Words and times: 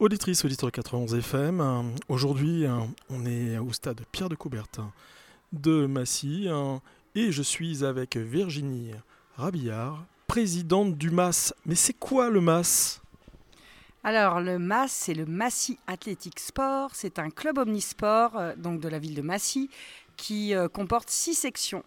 Auditrice, 0.00 0.44
auditeur 0.44 0.72
91 0.72 1.14
FM, 1.14 1.94
aujourd'hui 2.08 2.64
on 3.10 3.24
est 3.26 3.58
au 3.58 3.72
stade 3.72 4.00
Pierre 4.10 4.28
de 4.28 4.34
Coubertin 4.34 4.90
de 5.52 5.86
Massy 5.86 6.48
et 7.14 7.30
je 7.30 7.42
suis 7.42 7.84
avec 7.84 8.16
Virginie 8.16 8.90
Rabillard, 9.36 10.04
présidente 10.26 10.98
du 10.98 11.10
MAS. 11.10 11.54
Mais 11.64 11.76
c'est 11.76 11.92
quoi 11.92 12.28
le 12.28 12.40
MAS? 12.40 13.00
Alors, 14.02 14.40
le 14.40 14.58
MAS, 14.58 14.88
c'est 14.88 15.14
le 15.14 15.26
Massy 15.26 15.78
Athletic 15.86 16.40
Sport. 16.40 16.90
C'est 16.92 17.18
un 17.18 17.30
club 17.30 17.56
omnisport 17.56 18.36
euh, 18.36 18.54
donc 18.56 18.80
de 18.80 18.88
la 18.88 18.98
ville 18.98 19.14
de 19.14 19.22
Massy 19.22 19.70
qui 20.16 20.54
euh, 20.54 20.68
comporte 20.68 21.08
six 21.08 21.34
sections. 21.34 21.84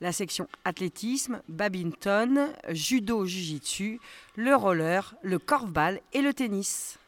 La 0.00 0.12
section 0.12 0.48
athlétisme, 0.64 1.42
badminton, 1.48 2.48
judo, 2.70 3.26
jiu-jitsu, 3.26 4.00
le 4.34 4.56
roller, 4.56 5.14
le 5.22 5.38
korfball 5.38 6.00
et 6.12 6.22
le 6.22 6.34
tennis. 6.34 6.98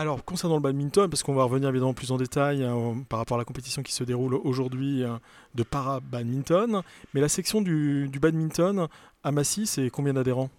Alors, 0.00 0.24
concernant 0.24 0.54
le 0.54 0.60
badminton, 0.60 1.10
parce 1.10 1.24
qu'on 1.24 1.34
va 1.34 1.42
revenir 1.42 1.70
évidemment 1.70 1.92
plus 1.92 2.12
en 2.12 2.18
détail 2.18 2.62
hein, 2.62 3.02
par 3.08 3.18
rapport 3.18 3.36
à 3.36 3.38
la 3.38 3.44
compétition 3.44 3.82
qui 3.82 3.92
se 3.92 4.04
déroule 4.04 4.34
aujourd'hui 4.34 5.02
hein, 5.02 5.18
de 5.56 5.64
para-badminton, 5.64 6.82
mais 7.14 7.20
la 7.20 7.28
section 7.28 7.60
du, 7.60 8.08
badminton 8.22 8.86
à 9.24 9.32
Massy, 9.32 9.66
c'est 9.66 9.90
combien 9.90 10.14
d'adhérents? 10.14 10.50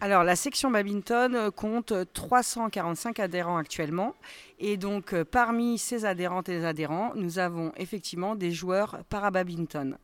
Alors, 0.00 0.22
la 0.22 0.36
section 0.36 0.70
badminton 0.70 1.34
euh, 1.34 1.50
compte 1.50 1.92
345 2.12 3.18
adhérents 3.18 3.56
actuellement. 3.56 4.14
Et 4.60 4.76
donc, 4.76 5.14
euh, 5.14 5.24
parmi 5.24 5.76
ces 5.76 6.04
adhérentes 6.04 6.48
et 6.48 6.64
adhérents, 6.64 7.12
nous 7.16 7.40
avons 7.40 7.72
effectivement 7.76 8.36
des 8.36 8.52
joueurs 8.52 9.00
para-badminton. 9.08 9.98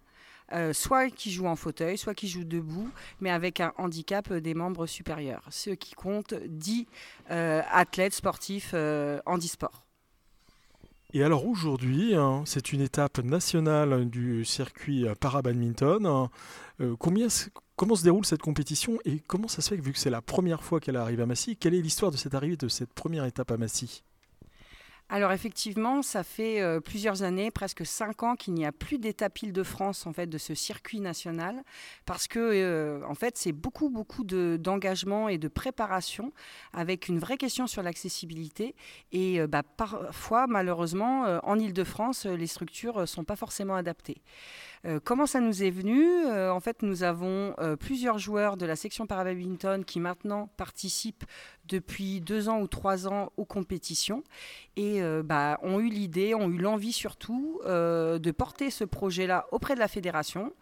Euh, 0.53 0.73
soit 0.73 1.11
qui 1.11 1.31
jouent 1.31 1.49
en 1.49 1.57
fauteuil, 1.57 1.99
soit 1.99 2.15
qui 2.15 2.29
jouent 2.29 2.45
debout, 2.45 2.91
mais 3.21 3.31
avec 3.31 3.61
un 3.61 3.73
handicap 3.79 4.33
des 4.33 4.55
membres 4.55 4.87
supérieurs. 4.87 5.45
Ce 5.51 5.71
qui 5.71 5.95
compte 5.95 6.35
10 6.35 6.87
athlètes 7.29 8.15
sportifs 8.15 8.75
handisport. 9.27 9.85
Et 11.13 11.23
alors 11.23 11.47
aujourd'hui, 11.47 12.15
hein, 12.15 12.43
c'est 12.45 12.73
une 12.73 12.81
étape 12.81 13.19
nationale 13.19 14.09
du 14.09 14.45
circuit 14.45 15.07
para-badminton. 15.21 16.29
Comment 16.99 17.95
se 17.95 18.03
déroule 18.03 18.25
cette 18.25 18.43
compétition 18.43 18.99
et 19.05 19.21
comment 19.21 19.49
ça 19.49 19.63
se 19.63 19.69
fait, 19.69 19.77
vu 19.77 19.93
que 19.93 19.99
c'est 19.99 20.11
la 20.11 20.23
première 20.23 20.63
fois 20.63 20.81
qu'elle 20.81 20.97
arrive 20.97 21.21
à 21.21 21.27
Massy, 21.27 21.57
quelle 21.57 21.75
est 21.75 21.83
l'histoire 21.83 22.11
de 22.11 22.17
cette 22.17 22.35
arrivée 22.35 22.57
de 22.57 22.69
cette 22.69 22.93
première 22.93 23.25
étape 23.25 23.51
à 23.51 23.57
Massy? 23.57 24.03
Alors 25.09 25.31
effectivement, 25.31 26.03
ça 26.03 26.25
fait 26.25 26.61
euh, 26.61 26.81
plusieurs 26.81 27.23
années, 27.23 27.53
presque 27.53 27.87
cinq 27.87 28.25
ans, 28.25 28.35
qu'il 28.35 28.55
n'y 28.55 28.67
a 28.67 28.73
plus 28.73 28.99
d'étape 28.99 29.41
Île-de-France 29.41 30.05
en 30.05 30.13
fait 30.13 30.27
de 30.27 30.37
ce 30.37 30.55
circuit 30.55 30.99
national, 30.99 31.63
parce 32.07 32.27
que 32.27 32.41
euh, 32.41 33.07
en 33.07 33.15
fait 33.15 33.37
c'est 33.37 33.53
beaucoup 33.53 33.89
beaucoup 33.89 34.25
d'engagement 34.25 35.29
et 35.29 35.39
de 35.39 35.47
préparation, 35.47 36.33
avec 36.73 37.07
une 37.07 37.21
vraie 37.21 37.37
question 37.37 37.69
sur 37.69 37.85
l'accessibilité. 37.85 38.75
Et 39.13 39.41
euh, 39.41 39.47
bah, 39.47 39.63
parfois, 39.63 40.49
malheureusement, 40.49 41.39
en 41.45 41.59
Île-de-France, 41.59 42.27
les 42.27 42.49
structures 42.49 43.07
sont 43.07 43.25
pas 43.25 43.37
forcément 43.37 43.77
adaptées. 43.77 44.23
Comment 45.05 45.27
ça 45.27 45.41
nous 45.41 45.63
est 45.63 45.71
venu 45.71 46.27
En 46.27 46.61
fait, 46.61 46.83
nous 46.83 47.03
avons 47.03 47.55
plusieurs 47.81 48.19
joueurs 48.19 48.57
de 48.57 48.67
la 48.67 48.77
section 48.77 49.07
para-badminton 49.07 49.85
qui 49.85 50.01
maintenant 50.01 50.49
participent 50.57 51.25
depuis 51.67 52.21
deux 52.21 52.49
ans 52.49 52.61
ou 52.61 52.67
trois 52.69 53.09
ans 53.09 53.33
aux 53.37 53.45
compétitions 53.45 54.23
et 54.77 55.03
euh, 55.03 55.23
bah, 55.23 55.59
ont 55.63 55.81
eu 55.81 55.89
l'idée, 55.89 56.35
ont 56.35 56.49
eu 56.49 56.59
l'envie 56.59 56.93
surtout 56.93 57.61
euh, 57.65 58.19
de 58.19 58.31
porter 58.31 58.71
ce 58.71 58.85
projet-là 58.85 59.47
auprès 59.53 59.75
de 59.75 59.81
la 59.81 59.89
fédération. 59.89 60.53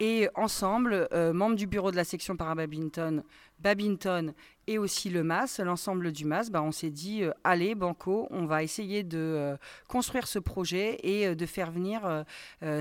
Et 0.00 0.28
ensemble, 0.36 1.08
euh, 1.12 1.32
membres 1.32 1.56
du 1.56 1.66
bureau 1.66 1.90
de 1.90 1.96
la 1.96 2.04
section 2.04 2.36
para-badminton, 2.36 3.24
badminton 3.58 4.32
et 4.68 4.78
aussi 4.78 5.10
le 5.10 5.24
MAS, 5.24 5.58
l'ensemble 5.58 6.12
du 6.12 6.24
MAS, 6.24 6.50
bah, 6.50 6.62
on 6.62 6.70
s'est 6.70 6.90
dit, 6.90 7.22
allez, 7.42 7.74
Banco, 7.74 8.28
on 8.30 8.44
va 8.44 8.62
essayer 8.62 9.02
de 9.02 9.56
construire 9.88 10.28
ce 10.28 10.38
projet 10.38 10.98
et 11.02 11.34
de 11.34 11.46
faire 11.46 11.72
venir 11.72 12.24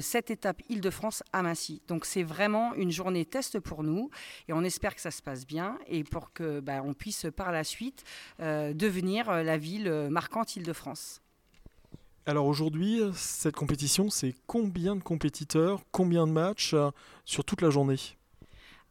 cette 0.01 0.29
étape 0.29 0.61
Île-de-France 0.69 1.23
à 1.31 1.41
Massy. 1.41 1.81
Donc 1.87 2.05
c'est 2.05 2.23
vraiment 2.23 2.75
une 2.75 2.91
journée 2.91 3.23
test 3.25 3.59
pour 3.59 3.83
nous 3.83 4.09
et 4.49 4.53
on 4.53 4.63
espère 4.63 4.93
que 4.93 5.01
ça 5.01 5.11
se 5.11 5.21
passe 5.21 5.47
bien 5.47 5.79
et 5.87 6.03
pour 6.03 6.33
que 6.33 6.59
bah, 6.59 6.83
puisse 6.99 7.27
par 7.35 7.53
la 7.53 7.63
suite 7.63 8.03
devenir 8.39 9.31
la 9.31 9.57
ville 9.57 10.09
marquante 10.11 10.57
Île-de-France. 10.57 11.21
Alors 12.29 12.45
aujourd'hui, 12.47 12.99
cette 13.13 13.55
compétition, 13.55 14.09
c'est 14.09 14.35
combien 14.47 14.97
de 14.97 15.01
compétiteurs, 15.01 15.79
combien 15.93 16.27
de 16.27 16.33
matchs 16.33 16.73
euh, 16.73 16.91
sur 17.23 17.45
toute 17.45 17.61
la 17.61 17.69
journée? 17.69 17.95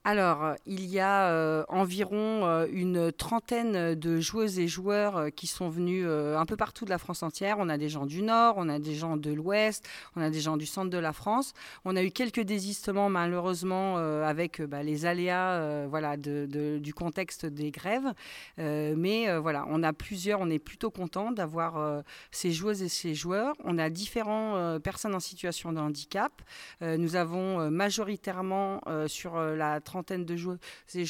Alors, 0.08 0.44
euh, 0.44 0.54
il 0.66 0.86
y 0.86 1.00
a 1.00 1.32
euh, 1.32 1.64
environ 1.68 2.46
euh, 2.46 2.68
une 2.70 3.10
trentaine 3.10 3.96
de 3.96 4.20
joueuses 4.20 4.60
et 4.60 4.68
joueurs 4.68 5.32
qui 5.34 5.48
sont 5.48 5.68
venus 5.68 6.06
un 6.06 6.46
peu 6.46 6.56
partout 6.56 6.84
de 6.84 6.90
la 6.90 6.98
France 6.98 7.24
entière. 7.24 7.56
On 7.58 7.68
a 7.68 7.76
des 7.76 7.88
gens 7.88 8.06
du 8.06 8.22
Nord, 8.22 8.54
on 8.56 8.68
a 8.68 8.78
des 8.78 8.94
gens 8.94 9.16
de 9.16 9.32
l'Ouest, 9.32 9.84
on 10.14 10.22
a 10.22 10.30
des 10.30 10.38
gens 10.38 10.56
du 10.56 10.64
centre 10.64 10.90
de 10.90 10.98
la 10.98 11.12
France. 11.12 11.54
On 11.84 11.96
a 11.96 12.04
eu 12.04 12.12
quelques 12.12 12.42
désistements 12.42 13.08
malheureusement 13.08 13.96
avec 13.96 14.62
bah, 14.62 14.84
les 14.84 15.06
aléas 15.06 15.86
du 15.88 16.94
contexte 16.94 17.44
des 17.44 17.72
grèves. 17.72 18.12
mais 18.58 19.36
voilà, 19.38 19.64
on 19.68 19.82
a 19.82 19.92
plusieurs, 19.92 20.40
on 20.40 20.50
est 20.50 20.60
plutôt 20.60 20.92
content 20.92 21.32
d'avoir 21.32 22.02
ces 22.30 22.52
joueuses 22.52 22.82
et 22.82 22.88
ces 22.88 23.16
joueurs. 23.16 23.56
On 23.64 23.76
a 23.76 23.90
différentes 23.90 24.80
personnes 24.84 25.16
en 25.16 25.20
situation 25.20 25.72
de 25.72 25.80
handicap. 25.80 26.32
nous 26.80 27.16
avons 27.16 27.70
majoritairement 27.70 28.80
sur 29.08 29.36
la 29.40 29.80
trentaine 29.96 30.26
de 30.26 30.36
joueurs 30.36 30.58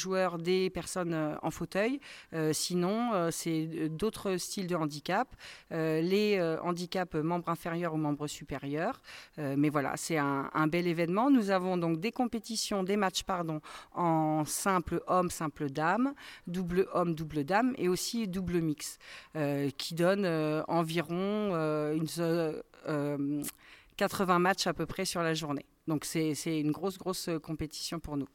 joueurs 0.07 0.37
des 0.37 0.69
personnes 0.69 1.13
euh, 1.13 1.35
en 1.41 1.51
fauteuil. 1.51 1.99
Euh, 2.33 2.53
sinon, 2.53 3.11
euh, 3.13 3.31
c'est 3.31 3.89
d'autres 3.89 4.37
styles 4.37 4.67
de 4.67 4.75
handicap, 4.75 5.27
les 5.71 6.57
handicaps 6.61 7.15
membres 7.15 7.49
inférieurs 7.49 7.93
ou 7.93 7.97
membres 7.97 8.27
supérieurs. 8.27 9.01
mais 9.37 9.69
voilà, 9.69 9.97
c'est 9.97 10.17
un, 10.17 10.67
bel 10.67 10.87
événement. 10.87 11.29
Nous 11.29 11.49
avons 11.49 11.77
donc 11.77 11.99
des 11.99 12.11
compétitions, 12.11 12.83
des 12.83 12.97
matchs, 12.97 13.23
pardon, 13.23 13.59
en 13.93 14.45
simple 14.45 15.01
homme, 15.07 15.29
simple 15.29 15.69
dame, 15.69 16.13
double 16.45 16.87
homme, 16.93 17.15
double 17.15 17.43
dame 17.43 17.73
et 17.77 17.89
aussi 17.89 18.27
double 18.27 18.61
mix, 18.61 18.97
qui 19.77 19.95
donne 19.95 20.25
environ 20.67 21.55
une, 21.93 22.07
80 23.97 24.39
matchs 24.39 24.67
à 24.67 24.73
peu 24.73 24.85
près 24.85 25.05
sur 25.05 25.21
la 25.21 25.33
journée. 25.33 25.65
Donc 25.87 26.05
c'est 26.05 26.59
une 26.59 26.71
grosse, 26.71 26.97
grosse 26.97 27.29
compétition 27.43 27.99
pour 27.99 28.17
nous. 28.17 28.27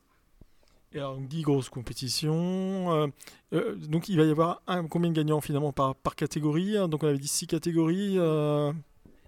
Et 0.95 0.99
alors, 0.99 1.17
on 1.17 1.23
dit 1.23 1.43
grosse 1.43 1.71
compétition. 1.71 2.93
Euh, 2.93 3.07
euh, 3.55 3.75
donc, 3.77 4.09
il 4.09 4.19
va 4.19 4.25
y 4.25 4.31
avoir 4.31 4.63
un, 4.67 4.87
combien 4.87 5.11
de 5.11 5.15
gagnants 5.15 5.41
finalement 5.41 5.73
par, 5.73 5.95
par 5.95 6.15
catégorie? 6.17 6.75
Donc, 6.89 7.03
on 7.03 7.09
avait 7.09 7.19
dit 7.19 7.29
six 7.29 7.47
catégories. 7.47 8.19
Euh, 8.19 8.73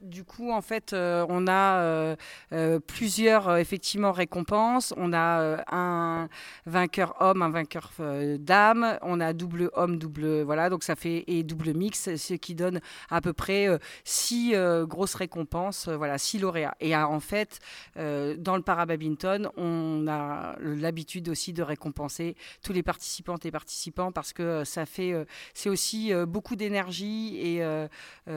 du 0.04 0.24
coup, 0.24 0.52
en 0.52 0.60
fait, 0.60 0.92
euh, 0.92 1.24
on 1.28 1.46
a 1.46 1.78
euh, 1.80 2.16
euh, 2.52 2.78
plusieurs 2.78 3.56
effectivement 3.56 4.12
récompenses. 4.12 4.92
On 4.96 5.12
a 5.12 5.64
un 5.74 6.28
vainqueur 6.66 7.16
homme, 7.20 7.42
un 7.42 7.50
vainqueur 7.50 7.90
dame. 8.38 8.98
On 9.02 9.20
a 9.20 9.32
double 9.32 9.70
homme, 9.74 9.98
double 9.98 10.42
voilà. 10.42 10.70
Donc 10.70 10.84
ça 10.84 10.94
fait 10.94 11.24
et 11.26 11.42
double 11.42 11.74
mix, 11.74 12.14
ce 12.16 12.34
qui 12.34 12.54
donne 12.54 12.80
à 13.10 13.20
peu 13.20 13.32
près 13.32 13.68
six 14.04 14.54
grosses 14.82 15.14
récompenses. 15.14 15.88
voilà, 15.88 16.18
six 16.18 16.38
lauréats. 16.38 16.76
Et 16.80 16.94
en 16.96 17.20
fait, 17.20 17.58
dans 17.96 18.56
le 18.56 18.62
parabadminton, 18.62 19.50
on 19.56 20.06
a 20.08 20.56
l'habitude 20.60 21.28
aussi 21.28 21.52
de 21.52 21.62
récompenser 21.62 22.36
tous 22.62 22.72
les 22.72 22.82
participantes 22.82 23.46
et 23.46 23.50
participants 23.50 24.12
parce 24.12 24.32
que 24.32 24.64
ça 24.64 24.86
fait, 24.86 25.14
c'est 25.54 25.68
aussi 25.68 26.12
beaucoup 26.26 26.56
d'énergie 26.56 27.36
et 27.40 27.64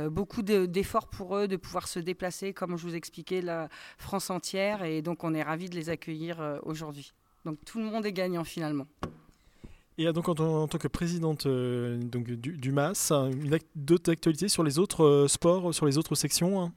beaucoup 0.09 0.41
d'efforts 0.41 1.07
pour 1.07 1.37
eux 1.37 1.47
pouvoir 1.57 1.87
se 1.87 1.99
déplacer, 1.99 2.53
comme 2.53 2.77
je 2.77 2.83
vous 2.83 2.95
expliquais, 2.95 3.41
la 3.41 3.69
France 3.97 4.29
entière. 4.29 4.83
Et 4.83 5.01
donc, 5.01 5.23
on 5.23 5.33
est 5.33 5.43
ravis 5.43 5.69
de 5.69 5.75
les 5.75 5.89
accueillir 5.89 6.41
euh, 6.41 6.59
aujourd'hui. 6.63 7.13
Donc, 7.45 7.57
tout 7.65 7.79
le 7.79 7.85
monde 7.85 8.05
est 8.05 8.13
gagnant 8.13 8.43
finalement. 8.43 8.87
Et 9.97 10.11
donc, 10.13 10.29
en, 10.29 10.35
tant 10.35 10.77
que 10.77 10.87
présidente 10.87 11.47
euh, 11.47 11.97
donc, 11.97 12.25
du, 12.29 12.71
MAS, 12.71 13.11
d'autres 13.75 14.11
actualités 14.11 14.47
sur 14.47 14.63
les 14.63 14.77
autres 14.77 15.03
euh, 15.03 15.27
sports, 15.27 15.73
sur 15.73 15.87
les 15.87 15.97
autres 15.97 16.13
sections 16.13 16.61
hein 16.61 16.73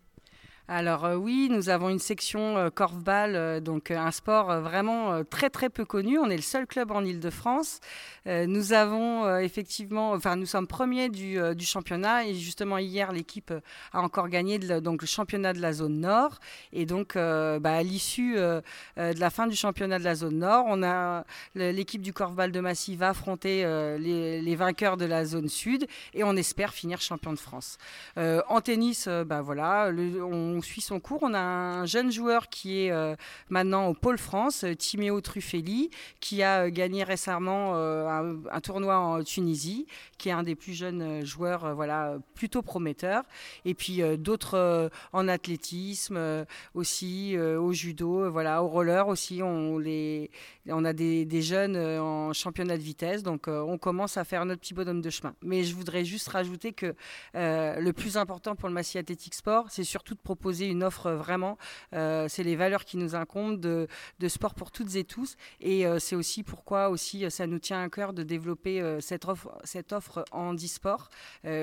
alors 0.73 1.05
euh, 1.05 1.17
oui, 1.17 1.49
nous 1.51 1.69
avons 1.69 1.89
une 1.89 1.99
section 1.99 2.57
euh, 2.57 2.71
korfball, 2.71 3.35
euh, 3.35 3.59
donc 3.59 3.91
un 3.91 4.13
sport 4.13 4.61
vraiment 4.61 5.25
très 5.25 5.51
très 5.51 5.69
peu 5.69 5.85
connu. 5.85 6.17
On 6.17 6.31
est 6.31 6.37
le 6.37 6.43
seul 6.43 6.65
club 6.69 6.93
en 6.93 7.05
Île-de-France. 7.05 7.81
nous 8.27 8.73
avons 8.73 9.39
effectivement, 9.39 10.13
enfin 10.13 10.37
nous 10.37 10.47
sommes 10.47 10.69
premiers 10.69 11.09
du, 11.09 11.39
championnat 11.65 12.27
et 12.27 12.35
justement 12.35 12.79
hier 12.79 13.11
l'équipe 13.13 13.53
a 13.93 14.01
encore 14.01 14.29
gagné 14.29 14.59
le, 14.59 14.81
donc 14.81 15.03
le 15.03 15.09
championnat 15.09 15.53
de 15.53 15.61
la 15.61 15.73
zone 15.73 15.99
nord. 16.01 16.39
Et 16.73 16.87
donc 16.87 17.15
bah, 17.15 17.61
à 17.65 17.83
l'issue 17.83 18.37
de 18.37 18.63
la 18.97 19.31
fin 19.31 19.47
du 19.49 19.57
championnat 19.57 19.99
de 19.99 20.05
la 20.05 20.15
zone 20.15 20.39
nord, 20.39 20.67
on 20.69 20.83
a 20.83 21.25
l'équipe 21.55 22.03
du 22.03 22.13
korfball 22.13 22.53
de 22.53 22.61
Massy 22.61 22.95
va 22.95 23.09
affronter 23.09 23.65
les, 23.99 24.57
vainqueurs 24.57 24.97
de 24.97 25.07
la 25.07 25.25
zone 25.25 25.49
sud 25.49 25.87
et 26.15 26.23
on 26.23 26.37
espère 26.37 26.73
finir 26.73 27.01
champion 27.01 27.33
de 27.33 27.39
France. 27.39 27.79
en 28.17 28.61
tennis, 28.61 29.09
bah 29.09 29.41
voilà, 29.41 29.91
on 30.23 30.60
on 30.61 30.62
suit 30.62 30.83
son 30.83 31.01
cours. 31.01 31.23
On 31.23 31.33
a 31.33 31.41
un 31.41 31.87
jeune 31.87 32.12
joueur 32.12 32.51
qui 32.51 32.81
est 32.81 33.17
maintenant 33.49 33.87
au 33.87 33.95
Pôle 33.95 34.19
France, 34.19 34.67
Timéo 34.79 35.23
Truffelli, 35.23 35.89
qui 36.21 36.43
a 36.43 36.71
gagné 36.71 37.03
récemment 37.03 37.75
un, 37.75 38.61
tournoi 38.61 38.99
en 38.99 39.25
Tunisie, 39.25 39.87
qui 40.19 40.29
est 40.29 40.33
un 40.33 40.43
des 40.43 40.55
plus 40.55 40.75
jeunes 40.75 41.25
joueurs, 41.25 41.75
voilà, 41.75 42.19
plutôt 42.35 42.61
prometteurs. 42.61 43.23
Et 43.65 43.73
puis 43.73 44.03
d'autres 44.19 44.91
en 45.15 45.29
athlétisme 45.29 46.45
aussi, 46.75 47.39
au 47.39 47.73
judo, 47.73 48.31
voilà, 48.31 48.62
au 48.62 48.69
roller 48.69 49.09
aussi. 49.09 49.43
On, 49.43 49.79
les, 49.79 50.31
on 50.73 50.85
a 50.85 50.93
des, 50.93 51.43
jeunes 51.43 51.77
en 51.77 52.33
championnat 52.33 52.77
de 52.77 52.83
vitesse, 52.83 53.23
donc 53.23 53.49
on 53.49 53.79
commence 53.79 54.17
à 54.17 54.25
faire 54.25 54.45
notre 54.45 54.61
petit 54.61 54.75
bonhomme 54.75 55.01
de 55.01 55.11
chemin. 55.11 55.35
Mais 55.43 55.65
je 55.65 55.75
voudrais 55.75 56.05
juste 56.05 56.29
rajouter 56.29 56.73
que 56.73 56.95
euh, 57.35 57.81
le 57.81 57.93
plus 57.93 58.17
important 58.17 58.57
pour 58.57 58.69
le 58.69 58.75
Massy 58.75 58.99
Athletic 58.99 59.35
Sport, 59.35 59.67
c'est 59.71 59.85
surtout 59.85 60.15
de 60.15 60.21
proposer 60.21 60.67
une 60.67 60.83
offre 60.83 61.11
vraiment, 61.11 61.59
euh, 61.95 62.27
c'est 62.29 62.43
les 62.43 62.57
valeurs 62.57 62.85
qui 62.85 62.97
nous 62.97 63.15
incombent 63.15 63.61
de, 63.61 63.89
sport 64.29 64.55
pour 64.55 64.71
toutes 64.71 64.95
et 64.97 65.05
tous. 65.05 65.37
Et 65.61 65.87
euh, 65.87 65.99
c'est 65.99 66.17
aussi 66.17 66.43
pourquoi 66.43 66.89
aussi 66.91 67.31
ça 67.31 67.47
nous 67.47 67.59
tient 67.59 67.83
à 67.83 67.89
cœur 67.89 68.13
de 68.13 68.23
développer 68.23 68.99
cette 69.01 69.27
offre, 69.27 69.59
cette 69.65 69.93
offre 69.93 70.25
en 70.31 70.55
e-sport, 70.55 71.09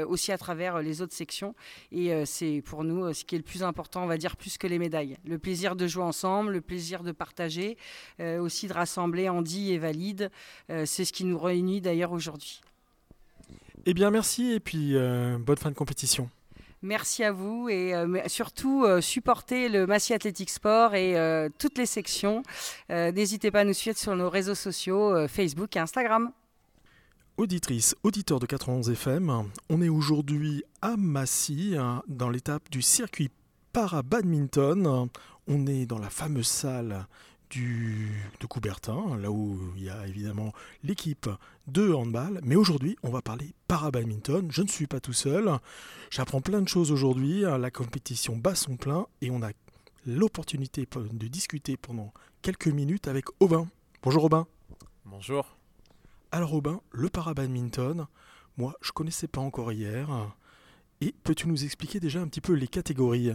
aussi 0.07 0.31
à 0.31 0.37
travers 0.37 0.81
les 0.81 1.01
autres 1.01 1.13
sections. 1.13 1.55
Et 1.91 2.25
c'est 2.25 2.61
pour 2.65 2.83
nous 2.83 3.13
ce 3.13 3.23
qui 3.23 3.35
est 3.35 3.37
le 3.37 3.43
plus 3.43 3.63
important, 3.63 4.03
on 4.03 4.07
va 4.07 4.17
dire 4.17 4.35
plus 4.35 4.57
que 4.57 4.67
les 4.67 4.79
médailles. 4.79 5.17
Le 5.25 5.37
plaisir 5.37 5.75
de 5.75 5.87
jouer 5.87 6.03
ensemble, 6.03 6.51
le 6.51 6.61
plaisir 6.61 7.03
de 7.03 7.11
partager, 7.11 7.77
aussi 8.19 8.67
de 8.67 8.73
rassembler 8.73 8.96
Andy 8.97 9.73
et 9.73 9.77
Valide. 9.77 10.31
c'est 10.67 11.05
ce 11.05 11.13
qui 11.13 11.25
nous 11.25 11.39
réunit 11.39 11.81
d'ailleurs 11.81 12.11
aujourd'hui. 12.11 12.61
Eh 13.89 13.93
bien, 13.93 14.11
merci 14.11 14.51
et 14.51 14.59
puis 14.59 14.97
euh, 14.97 15.37
bonne 15.39 15.55
fin 15.55 15.69
de 15.69 15.75
compétition. 15.75 16.29
Merci 16.81 17.23
à 17.23 17.31
vous 17.31 17.69
et 17.69 17.95
euh, 17.95 18.21
surtout 18.27 18.83
euh, 18.83 18.99
supportez 18.99 19.69
le 19.69 19.87
Massy 19.87 20.13
Athletic 20.13 20.49
Sport 20.49 20.93
et 20.93 21.15
toutes 21.57 21.77
les 21.77 21.85
sections. 21.85 22.43
N'hésitez 22.89 23.49
pas 23.49 23.61
à 23.61 23.63
nous 23.63 23.73
suivre 23.73 23.97
sur 23.97 24.13
nos 24.17 24.29
réseaux 24.29 24.55
sociaux 24.55 25.25
Facebook 25.29 25.77
et 25.77 25.79
Instagram. 25.79 26.31
Auditrice, 27.37 27.95
auditeur 28.03 28.39
de 28.39 28.45
91 28.45 28.89
FM, 28.89 29.49
on 29.69 29.81
est 29.81 29.89
aujourd'hui 29.89 30.63
à 30.81 30.97
Massy 30.97 31.75
hein, 31.77 32.03
dans 32.09 32.29
l'étape 32.29 32.69
du 32.69 32.81
circuit 32.81 33.29
para-badminton. 33.71 35.07
On 35.47 35.67
est 35.67 35.85
dans 35.85 35.99
la 35.99 36.09
fameuse 36.09 36.47
salle 36.47 37.07
du, 37.49 38.11
de 38.39 38.45
Coubertin, 38.45 39.17
là 39.17 39.31
où 39.31 39.59
il 39.75 39.83
y 39.83 39.89
a 39.89 40.07
évidemment 40.07 40.53
l'équipe 40.83 41.29
de 41.67 41.93
handball. 41.93 42.39
Mais 42.43 42.55
aujourd'hui, 42.55 42.97
on 43.03 43.09
va 43.09 43.21
parler 43.21 43.53
para-badminton. 43.67 44.51
Je 44.51 44.61
ne 44.61 44.67
suis 44.67 44.87
pas 44.87 44.99
tout 44.99 45.13
seul. 45.13 45.51
J'apprends 46.09 46.41
plein 46.41 46.61
de 46.61 46.67
choses 46.67 46.91
aujourd'hui. 46.91 47.41
La 47.41 47.71
compétition 47.71 48.35
bat 48.35 48.55
son 48.55 48.77
plein 48.77 49.07
et 49.21 49.31
on 49.31 49.41
a 49.41 49.51
l'opportunité 50.05 50.87
de 50.95 51.27
discuter 51.27 51.77
pendant 51.77 52.13
quelques 52.41 52.67
minutes 52.67 53.07
avec 53.07 53.25
Aubin. 53.39 53.67
Bonjour 54.03 54.23
Aubin. 54.25 54.47
Bonjour. 55.05 55.57
Alors 56.31 56.53
Aubin, 56.53 56.81
le 56.91 57.09
para-badminton, 57.09 58.07
moi 58.57 58.75
je 58.81 58.91
connaissais 58.91 59.27
pas 59.27 59.41
encore 59.41 59.71
hier. 59.71 60.09
Et 61.01 61.13
peux-tu 61.23 61.47
nous 61.47 61.63
expliquer 61.63 61.99
déjà 61.99 62.21
un 62.21 62.27
petit 62.27 62.41
peu 62.41 62.53
les 62.53 62.67
catégories? 62.67 63.31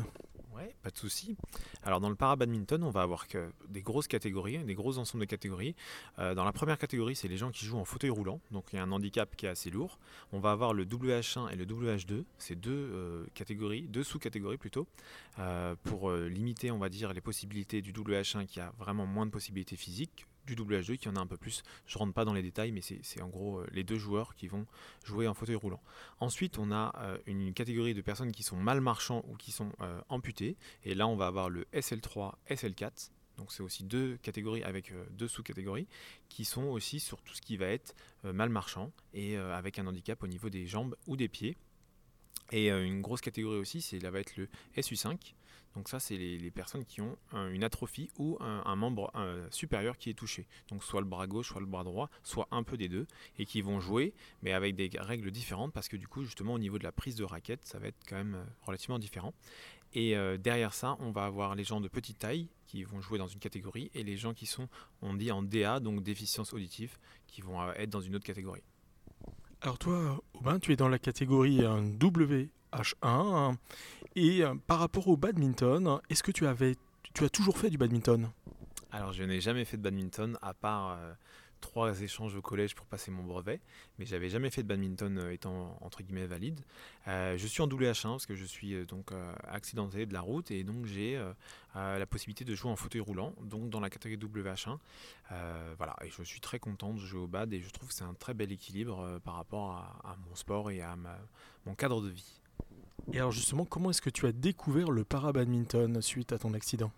Pas 0.82 0.90
de 0.90 0.96
souci. 0.96 1.36
Alors 1.82 2.00
dans 2.00 2.08
le 2.08 2.14
para-badminton, 2.14 2.82
on 2.82 2.90
va 2.90 3.02
avoir 3.02 3.26
des 3.68 3.82
grosses 3.82 4.08
catégories, 4.08 4.58
des 4.58 4.74
gros 4.74 4.98
ensembles 4.98 5.24
de 5.24 5.30
catégories. 5.30 5.74
Euh, 6.18 6.34
dans 6.34 6.44
la 6.44 6.52
première 6.52 6.78
catégorie, 6.78 7.16
c'est 7.16 7.28
les 7.28 7.36
gens 7.36 7.50
qui 7.50 7.64
jouent 7.64 7.78
en 7.78 7.84
fauteuil 7.84 8.10
roulant, 8.10 8.40
donc 8.50 8.66
il 8.72 8.76
y 8.76 8.78
a 8.78 8.82
un 8.82 8.92
handicap 8.92 9.34
qui 9.36 9.46
est 9.46 9.50
assez 9.50 9.70
lourd. 9.70 9.98
On 10.32 10.40
va 10.40 10.52
avoir 10.52 10.74
le 10.74 10.84
WH1 10.84 11.50
et 11.50 11.56
le 11.56 11.64
WH2, 11.64 12.24
c'est 12.38 12.56
deux 12.56 12.70
euh, 12.70 13.26
catégories, 13.34 13.82
deux 13.82 14.04
sous-catégories 14.04 14.58
plutôt, 14.58 14.86
euh, 15.38 15.74
pour 15.84 16.12
limiter, 16.12 16.70
on 16.70 16.78
va 16.78 16.88
dire, 16.88 17.12
les 17.12 17.20
possibilités 17.20 17.82
du 17.82 17.92
WH1 17.92 18.46
qui 18.46 18.60
a 18.60 18.72
vraiment 18.78 19.06
moins 19.06 19.26
de 19.26 19.30
possibilités 19.30 19.76
physiques 19.76 20.26
du 20.46 20.54
WH2 20.54 20.96
qui 20.96 21.08
en 21.08 21.16
a 21.16 21.20
un 21.20 21.26
peu 21.26 21.36
plus. 21.36 21.62
Je 21.86 21.98
rentre 21.98 22.12
pas 22.12 22.24
dans 22.24 22.32
les 22.32 22.42
détails, 22.42 22.72
mais 22.72 22.80
c'est 22.80 23.22
en 23.22 23.28
gros 23.28 23.58
euh, 23.58 23.66
les 23.72 23.84
deux 23.84 23.98
joueurs 23.98 24.34
qui 24.34 24.48
vont 24.48 24.66
jouer 25.04 25.28
en 25.28 25.34
fauteuil 25.34 25.56
roulant. 25.56 25.82
Ensuite, 26.20 26.58
on 26.58 26.70
a 26.72 26.92
euh, 26.98 27.18
une 27.26 27.52
catégorie 27.54 27.94
de 27.94 28.00
personnes 28.00 28.32
qui 28.32 28.42
sont 28.42 28.56
mal 28.56 28.80
marchands 28.80 29.24
ou 29.28 29.36
qui 29.36 29.52
sont 29.52 29.72
euh, 29.80 30.00
amputées. 30.08 30.56
Et 30.84 30.94
là, 30.94 31.06
on 31.06 31.16
va 31.16 31.26
avoir 31.26 31.48
le 31.48 31.66
SL3, 31.72 32.34
SL4. 32.48 33.10
Donc 33.38 33.50
c'est 33.50 33.62
aussi 33.62 33.84
deux 33.84 34.18
catégories 34.18 34.62
avec 34.62 34.92
deux 35.12 35.26
sous-catégories 35.26 35.88
qui 36.28 36.44
sont 36.44 36.64
aussi 36.64 37.00
sur 37.00 37.22
tout 37.22 37.34
ce 37.34 37.40
qui 37.40 37.56
va 37.56 37.66
être 37.66 37.94
mal 38.22 38.50
marchand 38.50 38.92
et 39.14 39.38
avec 39.38 39.78
un 39.78 39.86
handicap 39.86 40.22
au 40.22 40.26
niveau 40.26 40.50
des 40.50 40.66
jambes 40.66 40.94
ou 41.06 41.16
des 41.16 41.28
pieds. 41.28 41.56
Et 42.52 42.68
une 42.68 43.00
grosse 43.00 43.22
catégorie 43.22 43.56
aussi, 43.56 43.80
c'est 43.80 43.98
là 44.00 44.10
va 44.10 44.20
être 44.20 44.36
le 44.36 44.48
SU5. 44.76 45.32
Donc 45.74 45.88
ça, 45.88 46.00
c'est 46.00 46.16
les, 46.16 46.50
personnes 46.50 46.84
qui 46.84 47.00
ont 47.00 47.16
une 47.32 47.64
atrophie 47.64 48.10
ou 48.18 48.36
un, 48.40 48.76
membre 48.76 49.10
supérieur 49.50 49.96
qui 49.96 50.10
est 50.10 50.14
touché. 50.14 50.46
Donc 50.68 50.84
soit 50.84 51.00
le 51.00 51.06
bras 51.06 51.26
gauche, 51.26 51.48
soit 51.48 51.60
le 51.60 51.66
bras 51.66 51.84
droit, 51.84 52.10
soit 52.22 52.46
un 52.50 52.62
peu 52.62 52.76
des 52.76 52.88
deux, 52.88 53.06
et 53.38 53.46
qui 53.46 53.62
vont 53.62 53.80
jouer, 53.80 54.12
mais 54.42 54.52
avec 54.52 54.74
des 54.74 54.90
règles 54.98 55.30
différentes, 55.30 55.72
parce 55.72 55.88
que 55.88 55.96
du 55.96 56.08
coup, 56.08 56.24
justement, 56.24 56.54
au 56.54 56.58
niveau 56.58 56.78
de 56.78 56.84
la 56.84 56.92
prise 56.92 57.16
de 57.16 57.24
raquette, 57.24 57.64
ça 57.64 57.78
va 57.78 57.88
être 57.88 57.98
quand 58.08 58.16
même 58.16 58.34
euh, 58.34 58.44
relativement 58.62 58.98
différent. 58.98 59.34
Et 59.94 60.16
euh, 60.16 60.38
derrière 60.38 60.72
ça, 60.72 60.96
on 61.00 61.10
va 61.10 61.24
avoir 61.24 61.54
les 61.54 61.64
gens 61.64 61.80
de 61.80 61.88
petite 61.88 62.18
taille 62.18 62.48
qui 62.66 62.84
vont 62.84 63.00
jouer 63.00 63.18
dans 63.18 63.26
une 63.26 63.40
catégorie, 63.40 63.90
et 63.94 64.02
les 64.02 64.16
gens 64.16 64.34
qui 64.34 64.46
sont, 64.46 64.68
on 65.02 65.14
dit 65.14 65.30
en 65.30 65.42
DA, 65.42 65.80
donc 65.80 66.02
déficience 66.02 66.52
auditive, 66.52 66.96
qui 67.26 67.40
vont 67.40 67.60
euh, 67.60 67.72
être 67.76 67.90
dans 67.90 68.00
une 68.00 68.16
autre 68.16 68.24
catégorie. 68.24 68.62
Alors 69.64 69.78
toi, 69.78 70.20
Aubin, 70.34 70.58
tu 70.58 70.72
es 70.72 70.76
dans 70.76 70.88
la 70.88 70.98
catégorie 70.98 71.60
W 71.60 72.50
H1. 72.72 73.54
Et 74.16 74.42
euh, 74.42 74.54
par 74.66 74.80
rapport 74.80 75.06
au 75.06 75.16
badminton, 75.16 76.00
est-ce 76.10 76.24
que 76.24 76.32
tu 76.32 76.46
as 76.46 77.28
toujours 77.28 77.56
fait 77.56 77.70
du 77.70 77.78
badminton? 77.78 78.28
Alors 78.90 79.12
je 79.12 79.22
n'ai 79.22 79.40
jamais 79.40 79.64
fait 79.64 79.76
de 79.76 79.82
badminton 79.82 80.36
à 80.42 80.52
part 80.52 80.98
euh, 80.98 81.14
trois 81.62 82.02
échanges 82.02 82.36
au 82.36 82.42
collège 82.42 82.74
pour 82.74 82.84
passer 82.84 83.10
mon 83.10 83.22
brevet, 83.22 83.60
mais 83.98 84.04
j'avais 84.04 84.28
jamais 84.28 84.50
fait 84.50 84.62
de 84.62 84.68
badminton 84.68 85.16
euh, 85.16 85.32
étant 85.32 85.78
entre 85.80 86.02
guillemets 86.02 86.26
valide. 86.26 86.60
je 87.06 87.46
suis 87.46 87.62
en 87.62 87.66
double 87.66 87.84
H1 87.84 88.10
parce 88.10 88.26
que 88.26 88.34
je 88.34 88.44
suis 88.44 88.84
donc 88.84 89.12
accidenté 89.48 90.04
de 90.04 90.12
la 90.12 90.20
route 90.20 90.50
et 90.50 90.64
donc 90.64 90.84
j'ai 90.84 91.18
la 91.74 92.06
possibilité 92.06 92.44
de 92.44 92.54
jouer 92.54 92.70
en 92.70 92.76
fauteuil 92.76 93.00
roulant, 93.00 93.34
donc 93.42 93.70
dans 93.70 93.80
la 93.80 93.88
catégorie 93.88 94.22
WH1. 94.42 94.78
voilà, 95.78 95.96
et 96.02 96.10
je 96.10 96.22
suis 96.22 96.40
très 96.40 96.58
content 96.58 96.92
de 96.92 96.98
jouer 96.98 97.20
au 97.20 97.26
bad 97.26 97.52
et 97.54 97.60
je 97.60 97.70
trouve 97.70 97.88
que 97.88 97.94
c'est 97.94 98.04
un 98.04 98.14
très 98.14 98.34
bel 98.34 98.52
équilibre 98.52 99.18
par 99.24 99.34
rapport 99.34 99.70
à, 100.04 100.16
mon 100.28 100.34
sport 100.34 100.70
et 100.70 100.82
à 100.82 100.96
mon 101.64 101.74
cadre 101.74 102.02
de 102.02 102.08
vie. 102.08 102.42
Et 103.12 103.18
alors 103.18 103.32
justement, 103.32 103.64
comment 103.64 103.90
est-ce 103.90 104.02
que 104.02 104.10
tu 104.10 104.26
as 104.26 104.32
découvert 104.32 104.90
le 104.90 105.04
para-badminton 105.04 106.00
suite 106.00 106.32
à 106.32 106.38
ton 106.38 106.54
accident? 106.54 106.92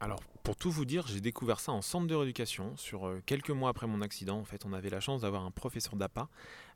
Alors, 0.00 0.20
pour 0.42 0.56
tout 0.56 0.70
vous 0.70 0.84
dire, 0.84 1.06
j'ai 1.06 1.20
découvert 1.20 1.60
ça 1.60 1.72
en 1.72 1.82
centre 1.82 2.06
de 2.06 2.14
rééducation. 2.14 2.76
Sur 2.76 3.06
euh, 3.06 3.22
quelques 3.26 3.50
mois 3.50 3.70
après 3.70 3.86
mon 3.86 4.00
accident, 4.00 4.38
en 4.38 4.44
fait, 4.44 4.64
on 4.64 4.72
avait 4.72 4.90
la 4.90 5.00
chance 5.00 5.20
d'avoir 5.20 5.44
un 5.44 5.50
professeur 5.50 5.94
d'APA 5.94 6.28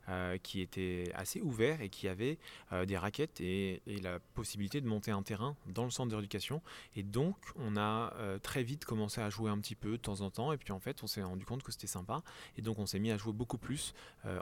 euh, 0.09 0.37
qui 0.37 0.61
était 0.61 1.11
assez 1.15 1.41
ouvert 1.41 1.81
et 1.81 1.89
qui 1.89 2.07
avait 2.07 2.37
euh, 2.71 2.85
des 2.85 2.97
raquettes 2.97 3.41
et, 3.41 3.81
la 4.01 4.19
possibilité 4.35 4.79
de 4.79 4.87
monter 4.87 5.11
un 5.11 5.21
terrain 5.21 5.57
dans 5.65 5.83
le 5.83 5.89
centre 5.89 6.09
de 6.09 6.15
rééducation. 6.15 6.61
Et 6.95 7.03
donc, 7.03 7.35
on 7.55 7.75
a 7.75 8.13
très 8.41 8.63
vite 8.63 8.85
commencé 8.85 9.21
à 9.21 9.29
jouer 9.29 9.49
un 9.49 9.59
petit 9.59 9.75
peu 9.75 9.91
de 9.91 9.97
temps 9.97 10.21
en 10.21 10.29
temps. 10.29 10.53
Et 10.53 10.57
puis, 10.57 10.71
en 10.71 10.79
fait, 10.79 11.03
on 11.03 11.07
s'est 11.07 11.23
rendu 11.23 11.45
compte 11.45 11.63
que 11.63 11.71
c'était 11.71 11.87
sympa. 11.87 12.23
Et 12.57 12.61
donc, 12.61 12.79
on 12.79 12.85
s'est 12.85 12.99
mis 12.99 13.11
à 13.11 13.17
jouer 13.17 13.33
beaucoup 13.33 13.57
plus 13.57 13.93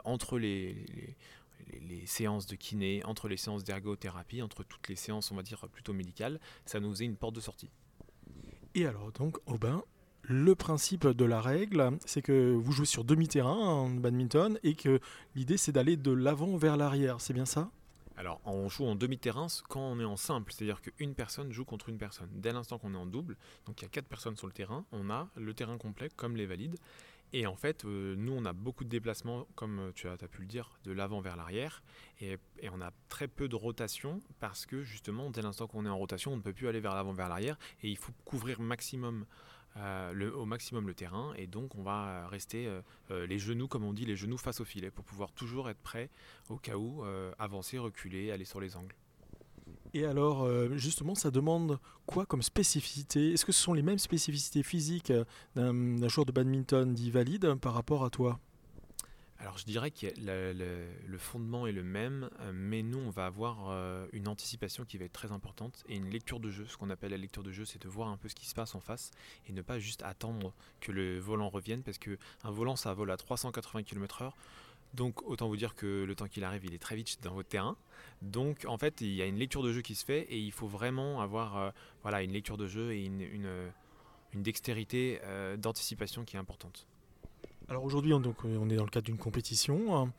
entre 0.04 0.38
les 0.38 1.16
les, 1.80 2.06
séances 2.06 2.46
de 2.46 2.54
kiné, 2.54 3.02
entre 3.04 3.28
les 3.28 3.36
séances 3.36 3.64
d'ergothérapie, 3.64 4.42
entre 4.42 4.62
toutes 4.62 4.88
les 4.88 4.94
séances, 4.94 5.32
on 5.32 5.36
va 5.36 5.42
dire, 5.42 5.66
plutôt 5.68 5.94
médicales, 5.94 6.38
ça 6.64 6.80
nous 6.80 6.90
faisait 6.90 7.06
une 7.06 7.16
porte 7.16 7.34
de 7.34 7.40
sortie. 7.40 7.70
Et 8.76 8.84
alors, 8.84 9.10
donc, 9.12 9.38
Aubin, 9.46 9.82
le 10.20 10.54
principe 10.54 11.06
de 11.06 11.24
la 11.24 11.40
règle, 11.40 11.98
c'est 12.04 12.20
que 12.20 12.52
vous 12.52 12.72
jouez 12.72 12.84
sur 12.84 13.04
demi-terrain 13.04 13.56
en 13.56 13.88
badminton 13.88 14.58
et 14.62 14.74
que 14.74 15.00
l'idée, 15.34 15.56
c'est 15.56 15.72
d'aller 15.72 15.96
de 15.96 16.12
l'avant 16.12 16.58
vers 16.58 16.76
l'arrière. 16.76 17.22
C'est 17.22 17.32
bien 17.32 17.46
ça? 17.46 17.70
Alors, 18.18 18.38
on 18.44 18.68
joue 18.68 18.84
en 18.84 18.94
demi-terrain 18.94 19.46
quand 19.70 19.80
on 19.80 19.98
est 19.98 20.04
en 20.04 20.18
simple, 20.18 20.52
c'est-à-dire 20.52 20.82
qu'une 20.82 21.14
personne 21.14 21.52
joue 21.52 21.64
contre 21.64 21.88
une 21.88 21.96
personne. 21.96 22.28
Dès 22.34 22.52
l'instant 22.52 22.76
qu'on 22.76 22.92
est 22.92 22.98
en 22.98 23.06
double, 23.06 23.38
donc 23.64 23.80
il 23.80 23.84
y 23.84 23.86
a 23.86 23.88
quatre 23.88 24.08
personnes 24.08 24.36
sur 24.36 24.46
le 24.46 24.52
terrain, 24.52 24.84
on 24.92 25.08
a 25.08 25.30
le 25.36 25.54
terrain 25.54 25.78
complet 25.78 26.10
comme 26.14 26.36
les 26.36 26.44
valides. 26.44 26.76
Et 27.38 27.46
en 27.46 27.54
fait, 27.54 27.84
euh, 27.84 28.14
nous, 28.16 28.32
on 28.32 28.46
a 28.46 28.54
beaucoup 28.54 28.82
de 28.82 28.88
déplacements, 28.88 29.46
comme 29.56 29.78
euh, 29.78 29.92
tu 29.94 30.08
as, 30.08 30.16
pu 30.16 30.40
le 30.40 30.46
dire, 30.46 30.78
de 30.84 30.92
l'avant 30.92 31.20
vers 31.20 31.36
l'arrière. 31.36 31.82
Et, 32.22 32.38
on 32.72 32.80
a 32.80 32.90
très 33.10 33.28
peu 33.28 33.46
de 33.46 33.54
rotation 33.54 34.22
parce 34.40 34.64
que 34.64 34.82
justement, 34.82 35.28
dès 35.28 35.42
l'instant 35.42 35.66
qu'on 35.66 35.84
est 35.84 35.90
en 35.90 35.98
rotation, 35.98 36.32
on 36.32 36.38
ne 36.38 36.40
peut 36.40 36.54
plus 36.54 36.66
aller 36.66 36.80
vers 36.80 36.94
l'avant, 36.94 37.12
vers 37.12 37.28
l'arrière. 37.28 37.58
Et 37.82 37.90
il 37.90 37.98
faut 37.98 38.12
couvrir 38.24 38.56
euh, 39.76 40.30
au 40.32 40.46
maximum 40.46 40.86
le 40.86 40.94
terrain. 40.94 41.34
Et 41.36 41.46
donc, 41.46 41.74
on 41.74 41.82
va 41.82 42.26
rester 42.28 42.74
les 43.10 43.38
genoux, 43.38 43.68
comme 43.68 43.84
on 43.84 43.92
dit, 43.92 44.06
les 44.06 44.16
genoux 44.16 44.38
face 44.38 44.62
au 44.62 44.64
filet 44.64 44.90
pour 44.90 45.04
pouvoir 45.04 45.30
toujours 45.32 45.68
être 45.68 45.82
prêt 45.82 46.08
au 46.48 46.56
cas 46.56 46.76
où 46.76 47.04
avancer, 47.38 47.76
reculer, 47.76 48.30
aller 48.30 48.46
sur 48.46 48.60
les 48.60 48.76
angles. 48.76 48.94
Et 49.94 50.04
alors, 50.04 50.44
euh, 50.44 50.76
justement, 50.76 51.14
ça 51.14 51.30
demande 51.30 51.78
quoi 52.06 52.26
comme 52.26 52.42
spécificité? 52.42 53.32
Est-ce 53.32 53.44
que 53.44 53.52
ce 53.52 53.62
sont 53.62 53.74
les 53.74 53.82
mêmes 53.82 53.98
spécificités 53.98 54.62
physiques 54.62 55.10
euh, 55.10 55.24
d'un 55.54 56.08
joueur 56.08 56.26
de 56.26 56.32
badminton 56.32 56.92
dit 56.92 57.10
valide 57.10 57.54
par 57.54 57.74
rapport 57.74 58.04
à 58.04 58.10
toi? 58.10 58.38
Alors 59.38 59.58
je 59.58 59.64
dirais 59.66 59.90
que 59.90 60.06
le, 60.16 61.18
fondement 61.18 61.66
est 61.66 61.72
le 61.72 61.82
même, 61.82 62.30
euh, 62.40 62.52
mais 62.54 62.82
nous 62.82 62.98
on 62.98 63.10
va 63.10 63.26
avoir 63.26 63.70
une 64.12 64.28
anticipation 64.28 64.84
qui 64.84 64.96
va 64.96 65.04
être 65.04 65.12
très 65.12 65.30
importante 65.30 65.84
et 65.88 65.96
une 65.96 66.08
lecture 66.08 66.40
de 66.40 66.50
jeu. 66.50 66.66
Ce 66.66 66.76
qu'on 66.76 66.88
appelle 66.88 67.10
la 67.10 67.18
lecture 67.18 67.42
de 67.42 67.52
jeu, 67.52 67.66
c'est 67.66 67.80
de 67.80 67.88
voir 67.88 68.08
un 68.08 68.16
peu 68.16 68.28
ce 68.28 68.34
qui 68.34 68.46
se 68.46 68.54
passe 68.54 68.74
en 68.74 68.80
face 68.80 69.10
et 69.46 69.52
ne 69.52 69.60
pas 69.60 69.78
juste 69.78 70.02
attendre 70.02 70.54
que 70.80 70.90
le 70.90 71.18
volant 71.18 71.50
revienne 71.50 71.82
parce 71.82 71.98
qu'un 71.98 72.16
volant 72.44 72.76
ça 72.76 72.94
vole 72.94 73.10
à 73.10 73.16
380 73.16 73.82
km/h. 73.82 74.32
Donc 74.94 75.22
autant 75.22 75.48
vous 75.48 75.56
dire 75.56 75.74
que 75.74 76.04
le 76.04 76.14
temps 76.14 76.26
qu'il 76.26 76.44
arrive, 76.44 76.64
il 76.64 76.74
est 76.74 76.78
très 76.78 76.96
vite 76.96 77.18
dans 77.22 77.34
votre 77.34 77.48
terrain. 77.48 77.76
Donc 78.22 78.64
en 78.66 78.78
fait, 78.78 79.00
il 79.00 79.14
y 79.14 79.22
a 79.22 79.26
une 79.26 79.36
lecture 79.36 79.62
de 79.62 79.72
jeu 79.72 79.82
qui 79.82 79.94
se 79.94 80.04
fait 80.04 80.22
et 80.22 80.38
il 80.38 80.52
faut 80.52 80.66
vraiment 80.66 81.20
avoir 81.20 81.56
euh, 81.56 81.70
voilà, 82.02 82.22
une 82.22 82.32
lecture 82.32 82.56
de 82.56 82.66
jeu 82.66 82.92
et 82.92 83.04
une, 83.04 83.70
dextérité 84.34 85.18
d'anticipation 85.56 86.26
qui 86.26 86.36
est 86.36 86.38
importante. 86.38 86.86
Alors 87.70 87.84
aujourd'hui, 87.84 88.12
on 88.12 88.20
est 88.20 88.76
dans 88.76 88.84
le 88.84 88.90
cadre 88.90 89.06
d'une 89.06 89.16
compétition. 89.16 90.12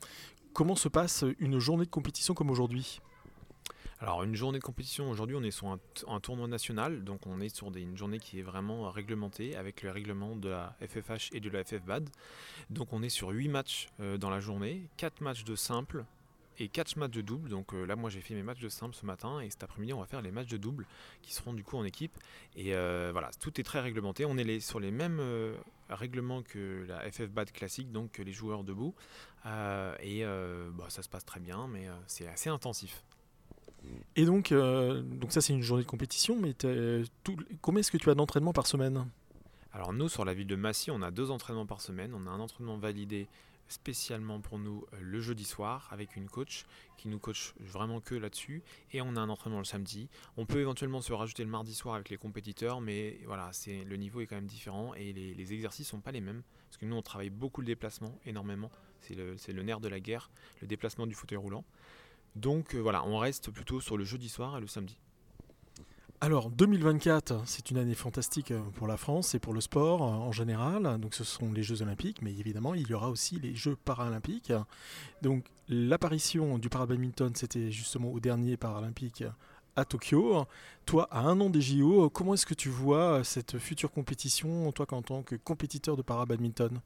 Comment 0.52 0.74
se 0.74 0.88
passe 0.88 1.24
une 1.38 1.60
journée 1.60 1.84
de 1.84 1.90
compétition 1.90 2.34
comme 2.34 2.50
aujourd'hui? 2.50 3.00
Alors 4.00 4.22
une 4.22 4.36
journée 4.36 4.60
de 4.60 4.64
compétition, 4.64 5.10
aujourd'hui 5.10 5.34
on 5.34 5.42
est 5.42 5.50
sur 5.50 5.66
un, 5.66 6.20
tournoi 6.20 6.46
national, 6.46 7.02
donc 7.02 7.26
on 7.26 7.40
est 7.40 7.48
sur 7.48 7.74
une 7.74 7.96
journée 7.96 8.20
qui 8.20 8.38
est 8.38 8.42
vraiment 8.42 8.88
réglementée 8.92 9.56
avec 9.56 9.82
le 9.82 9.90
règlement 9.90 10.36
de 10.36 10.50
la 10.50 10.76
FFH 10.80 11.30
et 11.32 11.40
de 11.40 11.50
la 11.50 11.64
FFBAD. 11.64 12.08
Donc 12.70 12.92
on 12.92 13.02
est 13.02 13.08
sur 13.08 13.30
8 13.30 13.48
matchs 13.48 13.88
euh, 13.98 14.16
dans 14.16 14.30
la 14.30 14.38
journée, 14.38 14.88
4 14.98 15.20
matchs 15.20 15.42
de 15.42 15.56
simple, 15.56 16.04
et 16.60 16.68
4 16.68 16.96
matchs 16.96 17.10
de 17.10 17.22
double. 17.22 17.48
Donc 17.48 17.74
euh, 17.74 17.84
là, 17.84 17.96
moi, 17.96 18.08
j'ai 18.08 18.20
fait 18.20 18.34
mes 18.34 18.42
matchs 18.44 18.60
de 18.60 18.68
simple 18.68 18.94
ce 18.94 19.04
matin 19.04 19.40
et 19.40 19.50
cet 19.50 19.64
après-midi, 19.64 19.92
on 19.92 20.00
va 20.00 20.06
faire 20.06 20.22
les 20.22 20.32
matchs 20.32 20.48
de 20.48 20.56
double 20.56 20.86
qui 21.22 21.32
seront 21.32 21.52
du 21.52 21.64
coup 21.64 21.76
en 21.76 21.84
équipe. 21.84 22.16
Et 22.54 22.74
euh, 22.74 23.10
voilà, 23.12 23.30
tout 23.40 23.60
est 23.60 23.64
très 23.64 23.80
réglementé. 23.80 24.24
On 24.24 24.36
est 24.38 24.60
sur 24.60 24.78
les 24.78 24.92
mêmes 24.92 25.20
règlements 25.88 26.42
que 26.42 26.84
la 26.86 27.00
FFBAD 27.10 27.50
classique, 27.50 27.90
donc 27.90 28.18
les 28.18 28.32
joueurs 28.32 28.62
debout. 28.62 28.94
et 29.44 30.24
bah, 30.24 30.86
ça 30.88 31.02
se 31.02 31.08
passe 31.08 31.24
très 31.24 31.40
bien, 31.40 31.66
mais 31.66 31.88
c'est 32.06 32.28
assez 32.28 32.50
intensif. 32.50 33.04
Et 34.16 34.24
donc, 34.24 34.52
donc 34.52 35.32
ça, 35.32 35.40
c'est 35.40 35.52
une 35.52 35.62
journée 35.62 35.82
de 35.82 35.88
compétition, 35.88 36.36
mais 36.36 36.54
combien 37.60 37.80
est-ce 37.80 37.90
que 37.90 37.96
tu 37.98 38.10
as 38.10 38.14
d'entraînement 38.14 38.52
par 38.52 38.66
semaine? 38.66 39.06
Alors 39.72 39.92
nous, 39.92 40.08
sur 40.08 40.24
la 40.24 40.34
ville 40.34 40.46
de 40.46 40.56
Massy, 40.56 40.90
on 40.90 41.02
a 41.02 41.10
deux 41.10 41.30
entraînements 41.30 41.66
par 41.66 41.80
semaine. 41.80 42.12
On 42.14 42.26
a 42.26 42.30
un 42.30 42.40
entraînement 42.40 42.78
validé 42.78 43.28
spécialement 43.68 44.40
pour 44.40 44.58
nous 44.58 44.84
euh, 44.94 44.96
le 45.00 45.20
jeudi 45.20 45.44
soir 45.44 45.88
avec 45.92 46.16
une 46.16 46.28
coach 46.28 46.64
qui 46.96 47.06
nous 47.08 47.18
coach 47.18 47.52
vraiment 47.60 48.00
que 48.00 48.14
là-dessus 48.14 48.62
et 48.92 49.02
on 49.02 49.14
a 49.14 49.20
un 49.20 49.28
entraînement 49.28 49.58
le 49.58 49.64
samedi. 49.64 50.08
On 50.36 50.46
peut 50.46 50.60
éventuellement 50.60 51.00
se 51.00 51.12
rajouter 51.12 51.44
le 51.44 51.50
mardi 51.50 51.74
soir 51.74 51.94
avec 51.94 52.08
les 52.08 52.16
compétiteurs 52.16 52.80
mais 52.80 53.20
voilà, 53.26 53.50
c'est 53.52 53.84
le 53.84 53.96
niveau 53.96 54.20
est 54.20 54.26
quand 54.26 54.36
même 54.36 54.46
différent 54.46 54.94
et 54.94 55.12
les, 55.12 55.34
les 55.34 55.52
exercices 55.52 55.86
sont 55.86 56.00
pas 56.00 56.12
les 56.12 56.22
mêmes 56.22 56.42
parce 56.68 56.78
que 56.78 56.86
nous 56.86 56.96
on 56.96 57.02
travaille 57.02 57.30
beaucoup 57.30 57.60
le 57.60 57.66
déplacement 57.66 58.18
énormément, 58.26 58.70
c'est 59.00 59.14
le, 59.14 59.62
nerf 59.62 59.80
de 59.80 59.88
la 59.88 60.00
guerre, 60.00 60.30
le 60.60 60.66
déplacement 60.66 61.06
du 61.06 61.14
fauteuil 61.14 61.38
roulant. 61.38 61.64
Donc 62.36 62.74
euh, 62.74 62.78
voilà, 62.78 63.04
on 63.04 63.18
reste 63.18 63.50
plutôt 63.50 63.80
sur 63.80 63.96
le 63.96 64.04
jeudi 64.04 64.28
soir 64.28 64.56
et 64.58 64.60
le 64.60 64.66
samedi. 64.66 64.98
Alors 66.20 66.50
2024, 66.50 67.42
c'est 67.46 67.70
une 67.70 67.78
année 67.78 67.94
fantastique 67.94 68.50
euh, 68.50 68.60
pour 68.74 68.88
la 68.88 68.96
France 68.96 69.34
et 69.34 69.38
pour 69.38 69.54
le 69.54 69.60
sport 69.60 70.02
euh, 70.02 70.06
en 70.06 70.32
général. 70.32 70.98
Donc 71.00 71.14
ce 71.14 71.24
sont 71.24 71.52
les 71.52 71.62
Jeux 71.62 71.82
olympiques, 71.82 72.22
mais 72.22 72.32
évidemment 72.34 72.74
il 72.74 72.88
y 72.88 72.94
aura 72.94 73.10
aussi 73.10 73.38
les 73.38 73.54
Jeux 73.54 73.76
paralympiques. 73.76 74.52
Donc 75.22 75.44
l'apparition 75.68 76.58
du 76.58 76.68
parabadminton, 76.68 77.32
c'était 77.34 77.70
justement 77.70 78.10
au 78.10 78.20
dernier 78.20 78.56
paralympique 78.56 79.24
à 79.76 79.84
Tokyo. 79.84 80.44
Toi, 80.86 81.06
à 81.12 81.20
un 81.20 81.40
an 81.40 81.50
des 81.50 81.60
JO, 81.60 82.10
comment 82.10 82.34
est-ce 82.34 82.46
que 82.46 82.54
tu 82.54 82.68
vois 82.68 83.22
cette 83.22 83.58
future 83.58 83.92
compétition, 83.92 84.72
toi 84.72 84.86
en 84.90 85.02
tant 85.02 85.22
que 85.22 85.36
compétiteur 85.36 85.96
de 85.96 86.02
parabadminton? 86.02 86.80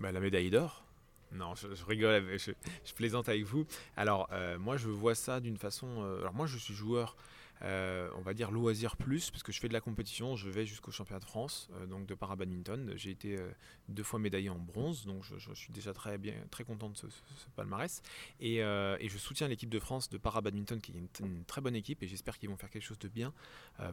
Bah, 0.00 0.10
La 0.10 0.20
médaille 0.20 0.50
d'or. 0.50 0.85
Non, 1.32 1.54
je, 1.54 1.84
rigole, 1.84 2.38
je, 2.38 2.52
plaisante 2.94 3.28
avec 3.28 3.44
vous. 3.44 3.66
Alors, 3.96 4.28
euh, 4.32 4.58
moi, 4.58 4.76
je 4.76 4.88
vois 4.88 5.14
ça 5.14 5.40
d'une 5.40 5.56
façon. 5.58 6.02
alors, 6.20 6.34
moi, 6.34 6.46
je 6.46 6.56
suis 6.56 6.74
joueur 6.74 7.16
euh, 7.62 8.10
on 8.16 8.20
va 8.20 8.34
dire 8.34 8.50
loisir 8.50 8.96
plus, 8.96 9.30
parce 9.30 9.42
que 9.42 9.52
je 9.52 9.60
fais 9.60 9.68
de 9.68 9.72
la 9.72 9.80
compétition, 9.80 10.36
je 10.36 10.50
vais 10.50 10.66
jusqu'au 10.66 10.90
championnat 10.90 11.20
de 11.20 11.24
France, 11.24 11.68
euh, 11.74 11.86
donc 11.86 12.06
de 12.06 12.14
para-badminton. 12.14 12.92
J'ai 12.96 13.10
été 13.10 13.38
euh, 13.38 13.48
deux 13.88 14.02
fois 14.02 14.18
médaillé 14.18 14.50
en 14.50 14.58
bronze, 14.58 15.06
donc 15.06 15.24
je, 15.24 15.54
suis 15.54 15.72
déjà 15.72 15.92
très 15.92 16.18
bien, 16.18 16.34
très 16.50 16.64
content 16.64 16.90
de 16.90 16.96
ce, 16.96 17.06
palmarès. 17.54 18.02
Et, 18.40 18.58
je 18.58 19.18
soutiens 19.18 19.48
l'équipe 19.48 19.70
de 19.70 19.78
France 19.78 20.08
de 20.10 20.18
para-badminton, 20.18 20.80
qui 20.80 20.92
est 20.92 21.20
une, 21.20 21.44
très 21.44 21.60
bonne 21.60 21.76
équipe, 21.76 22.02
et 22.02 22.08
j'espère 22.08 22.38
qu'ils 22.38 22.50
vont 22.50 22.56
faire 22.56 22.70
quelque 22.70 22.84
chose 22.84 22.98
de 22.98 23.08
bien 23.08 23.32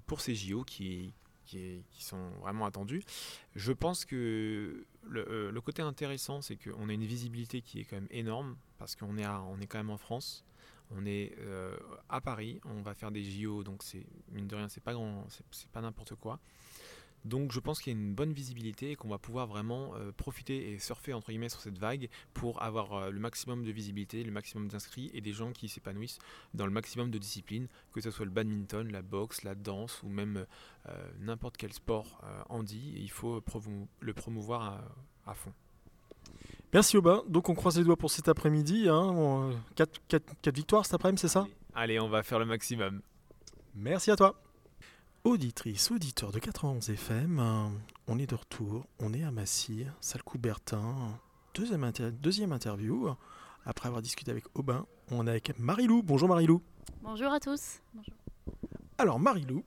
pour 0.07 0.21
ces 0.21 0.35
JO 0.35 0.63
qui, 0.63 1.13
qui, 1.45 1.83
sont 1.99 2.29
vraiment 2.41 2.65
attendus. 2.65 3.03
Je 3.55 3.71
pense 3.71 4.05
que 4.05 4.85
le, 5.03 5.61
côté 5.61 5.81
intéressant, 5.81 6.41
c'est 6.41 6.57
qu'on 6.57 6.89
a 6.89 6.93
une 6.93 7.05
visibilité 7.05 7.61
qui 7.61 7.79
est 7.79 7.85
quand 7.85 7.97
même 7.97 8.07
énorme, 8.11 8.55
parce 8.77 8.95
qu'on 8.95 9.17
est, 9.17 9.23
est 9.23 9.67
quand 9.67 9.77
même 9.77 9.89
en 9.89 9.97
France. 9.97 10.43
On 10.91 11.05
est 11.05 11.33
euh, 11.39 11.75
à 12.09 12.21
Paris, 12.21 12.59
on 12.65 12.81
va 12.81 12.93
faire 12.93 13.11
des 13.11 13.23
JO, 13.23 13.63
donc 13.63 13.83
c'est 13.83 14.05
mine 14.31 14.47
de 14.47 14.55
rien, 14.55 14.69
c'est 14.69 14.83
pas 14.83 14.93
grand, 14.93 15.25
c'est 15.51 15.69
pas 15.69 15.81
n'importe 15.81 16.15
quoi. 16.15 16.39
Donc 17.25 17.51
je 17.51 17.59
pense 17.59 17.81
qu'il 17.81 17.93
y 17.93 17.95
a 17.95 17.99
une 17.99 18.13
bonne 18.13 18.33
visibilité 18.33 18.91
et 18.91 18.95
qu'on 18.95 19.07
va 19.07 19.17
pouvoir 19.17 19.47
vraiment 19.47 19.95
euh, 19.95 20.11
profiter 20.11 20.71
et 20.71 20.79
surfer 20.79 21.13
entre 21.13 21.29
guillemets 21.29 21.49
sur 21.49 21.61
cette 21.61 21.77
vague 21.77 22.09
pour 22.33 22.61
avoir 22.61 22.93
euh, 22.93 23.09
le 23.11 23.19
maximum 23.19 23.63
de 23.63 23.71
visibilité, 23.71 24.23
le 24.23 24.31
maximum 24.31 24.67
d'inscrits 24.67 25.09
et 25.13 25.21
des 25.21 25.33
gens 25.33 25.51
qui 25.51 25.69
s'épanouissent 25.69 26.19
dans 26.53 26.65
le 26.65 26.71
maximum 26.71 27.11
de 27.11 27.17
disciplines, 27.17 27.67
que 27.93 28.01
ce 28.01 28.11
soit 28.11 28.25
le 28.25 28.31
badminton, 28.31 28.91
la 28.91 29.01
boxe, 29.01 29.43
la 29.43 29.55
danse 29.55 30.01
ou 30.03 30.09
même 30.09 30.45
n'importe 31.19 31.57
quel 31.57 31.71
sport 31.71 32.21
handi. 32.49 32.93
Il 32.97 33.09
faut 33.09 33.41
le 33.99 34.13
promouvoir 34.13 34.83
à 35.25 35.33
fond. 35.33 35.53
Merci 36.73 36.97
Aubin. 36.97 37.23
Donc 37.27 37.49
on 37.49 37.55
croise 37.55 37.77
les 37.77 37.83
doigts 37.83 37.97
pour 37.97 38.11
cet 38.11 38.27
après-midi. 38.27 38.83
4, 38.85 38.89
hein. 38.89 40.51
victoires 40.53 40.85
cet 40.85 40.95
après-midi, 40.95 41.21
c'est 41.21 41.27
ça? 41.27 41.45
Allez, 41.75 41.99
on 41.99 42.09
va 42.09 42.23
faire 42.23 42.39
le 42.39 42.45
maximum. 42.45 43.01
Merci 43.75 44.11
à 44.11 44.15
toi. 44.15 44.35
Auditrice, 45.23 45.89
auditeur 45.89 46.33
de 46.33 46.39
91 46.39 46.89
FM, 46.89 47.41
on 48.07 48.19
est 48.19 48.27
de 48.29 48.35
retour, 48.35 48.85
on 48.99 49.13
est 49.13 49.23
à 49.23 49.31
Massy, 49.31 49.85
salle 50.01 50.21
Coubertin. 50.21 51.17
Deuxième, 51.53 51.89
deuxième 52.21 52.51
interview. 52.51 53.07
Après 53.65 53.87
avoir 53.87 54.01
discuté 54.01 54.31
avec 54.31 54.43
Aubin, 54.53 54.85
on 55.11 55.25
est 55.25 55.29
avec 55.29 55.57
Marilou. 55.57 56.03
Bonjour 56.03 56.27
Marilou. 56.27 56.61
Bonjour 57.01 57.31
à 57.31 57.39
tous. 57.39 57.79
Bonjour. 57.93 58.13
Alors 58.97 59.17
Marilou, 59.17 59.63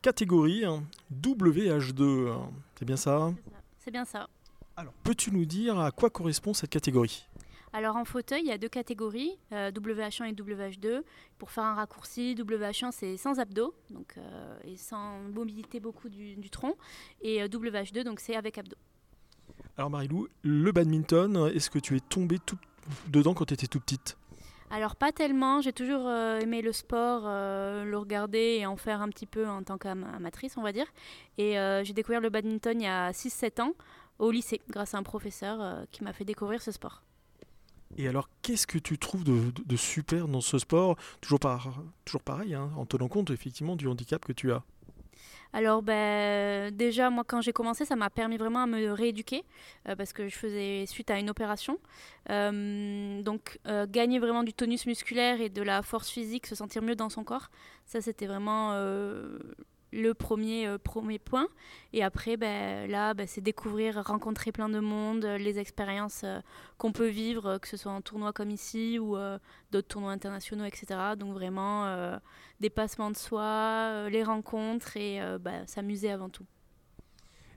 catégorie 0.00 0.64
WH2, 1.12 2.34
c'est 2.78 2.86
bien 2.86 2.96
ça 2.96 3.30
C'est 3.78 3.90
bien 3.90 4.06
ça. 4.06 4.26
Alors, 4.74 4.94
peux-tu 5.04 5.32
nous 5.32 5.44
dire 5.44 5.78
à 5.78 5.90
quoi 5.90 6.08
correspond 6.08 6.54
cette 6.54 6.70
catégorie? 6.70 7.26
Alors 7.74 7.96
en 7.96 8.04
fauteuil, 8.04 8.42
il 8.42 8.46
y 8.46 8.52
a 8.52 8.56
deux 8.56 8.68
catégories, 8.68 9.36
euh, 9.50 9.72
WH1 9.72 10.26
et 10.26 10.32
WH2. 10.32 11.02
Pour 11.38 11.50
faire 11.50 11.64
un 11.64 11.74
raccourci, 11.74 12.36
WH1 12.38 12.92
c'est 12.92 13.16
sans 13.16 13.40
abdos, 13.40 13.74
donc 13.90 14.14
euh, 14.16 14.56
et 14.62 14.76
sans 14.76 15.18
mobilité 15.34 15.80
beaucoup 15.80 16.08
du, 16.08 16.50
tronc, 16.50 16.76
et 17.20 17.42
euh, 17.42 17.48
WH2 17.48 18.04
donc 18.04 18.20
c'est 18.20 18.36
avec 18.36 18.58
abdos. 18.58 18.76
Alors 19.76 19.90
Marilou, 19.90 20.28
le 20.42 20.70
badminton, 20.70 21.50
est-ce 21.52 21.68
que 21.68 21.80
tu 21.80 21.96
es 21.96 22.00
tombée 22.00 22.38
tout 22.38 22.58
dedans 23.08 23.34
quand 23.34 23.46
tu 23.46 23.54
étais 23.54 23.66
tout 23.66 23.80
petite? 23.80 24.16
Alors 24.70 24.94
pas 24.94 25.10
tellement, 25.10 25.60
j'ai 25.60 25.72
toujours 25.72 26.08
aimé 26.08 26.62
le 26.62 26.70
sport, 26.70 27.22
le 27.24 27.96
regarder 27.96 28.58
et 28.60 28.66
en 28.66 28.76
faire 28.76 29.02
un 29.02 29.08
petit 29.08 29.26
peu 29.26 29.48
en 29.48 29.64
tant 29.64 29.78
qu'amatrice 29.78 30.56
on 30.56 30.62
va 30.62 30.72
dire. 30.72 30.86
Et 31.38 31.56
j'ai 31.82 31.92
découvert 31.92 32.20
le 32.20 32.30
badminton 32.30 32.80
il 32.80 32.84
y 32.84 32.86
a 32.86 33.10
6-7 33.10 33.62
ans 33.62 33.72
au 34.20 34.30
lycée, 34.30 34.60
grâce 34.70 34.94
à 34.94 34.98
un 34.98 35.02
professeur 35.02 35.86
qui 35.90 36.04
m'a 36.04 36.12
fait 36.12 36.24
découvrir 36.24 36.62
ce 36.62 36.70
sport. 36.70 37.02
Et 37.96 38.08
alors, 38.08 38.28
qu'est-ce 38.42 38.66
que 38.66 38.78
tu 38.78 38.98
trouves 38.98 39.24
de, 39.24 39.76
super 39.76 40.28
dans 40.28 40.40
ce 40.40 40.58
sport? 40.58 40.96
Toujours, 41.20 41.40
par, 41.40 41.82
toujours 42.04 42.22
pareil, 42.22 42.54
hein, 42.54 42.70
en 42.76 42.86
tenant 42.86 43.08
compte 43.08 43.30
effectivement 43.30 43.76
du 43.76 43.88
handicap 43.88 44.24
que 44.24 44.32
tu 44.32 44.52
as 44.52 44.62
alors 45.56 45.82
ben, 45.82 46.74
déjà, 46.74 47.10
moi 47.10 47.22
quand 47.24 47.40
j'ai 47.40 47.52
commencé, 47.52 47.84
ça 47.84 47.94
m'a 47.94 48.10
permis 48.10 48.36
vraiment 48.38 48.64
à 48.64 48.66
me 48.66 48.90
rééduquer 48.90 49.44
euh, 49.88 49.94
parce 49.94 50.12
que 50.12 50.26
je 50.26 50.34
faisais 50.34 50.84
suite 50.86 51.12
à 51.12 51.18
une 51.20 51.30
opération. 51.30 51.78
Euh, 52.28 53.22
donc 53.22 53.60
gagner 53.86 54.18
vraiment 54.18 54.42
du 54.42 54.52
tonus 54.52 54.84
musculaire 54.84 55.40
et 55.40 55.50
de 55.50 55.62
la 55.62 55.82
force 55.82 56.10
physique, 56.10 56.48
se 56.48 56.56
sentir 56.56 56.82
mieux 56.82 56.96
dans 56.96 57.08
son 57.08 57.22
corps, 57.22 57.52
ça 57.86 58.00
c'était 58.00 58.26
vraiment 58.26 58.72
le 59.94 60.12
premier, 60.12 60.66
euh, 60.66 60.78
premier 60.78 61.18
point. 61.18 61.48
Et 61.92 62.02
après, 62.02 62.36
ben, 62.36 62.90
là, 62.90 63.14
ben, 63.14 63.26
c'est 63.26 63.40
découvrir, 63.40 64.02
rencontrer 64.04 64.52
plein 64.52 64.68
de 64.68 64.80
monde, 64.80 65.24
euh, 65.24 65.38
les 65.38 65.58
expériences 65.58 66.22
euh, 66.24 66.40
qu'on 66.78 66.92
peut 66.92 67.08
vivre, 67.08 67.58
que 67.58 67.68
ce 67.68 67.76
soit 67.76 67.92
en 67.92 68.00
tournoi 68.00 68.32
comme 68.32 68.50
ici 68.50 68.98
ou 68.98 69.16
d'autres 69.70 69.88
tournois 69.88 70.12
internationaux, 70.12 70.64
etc. 70.64 70.86
Donc 71.16 71.32
vraiment, 71.32 72.18
dépassement 72.60 73.10
de 73.10 73.16
soi, 73.16 74.08
les 74.10 74.22
rencontres 74.22 74.96
et 74.96 75.20
ben, 75.40 75.66
s'amuser 75.66 76.10
avant 76.10 76.28
tout. 76.28 76.44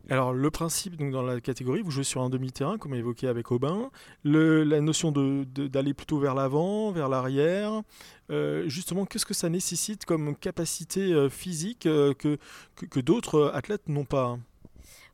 Alors 0.10 0.34
le 0.34 0.50
principe 0.50 0.96
donc 0.96 1.12
dans 1.12 1.22
la 1.22 1.42
catégorie, 1.42 1.82
vous 1.82 1.92
jouez 1.92 2.06
sur 2.06 2.22
un 2.22 2.30
demi-terrain 2.30 2.77
comme 2.77 2.94
évoqué 2.94 3.27
avec 3.27 3.51
Aubin, 3.51 3.89
le, 4.24 4.63
la 4.63 4.80
notion 4.80 5.12
d'aller 5.12 5.46
de, 5.46 5.94
plutôt 5.94 6.18
vers 6.18 6.34
l'avant, 6.34 6.92
vers 6.92 7.10
l'arrière, 7.10 7.82
euh, 8.30 8.68
justement 8.70 9.06
qu'est-ce 9.06 9.25
que 9.25 9.34
ça 9.34 9.50
nécessite 9.50 10.06
comme 10.06 10.36
capacité 10.36 11.13
euh, 11.13 11.30
physique 11.30 11.86
euh, 11.86 12.13
que, 12.13 12.38
que, 12.75 13.00
d'autres 13.01 13.51
athlètes 13.54 13.89
n'ont 13.89 14.06
pas? 14.06 14.38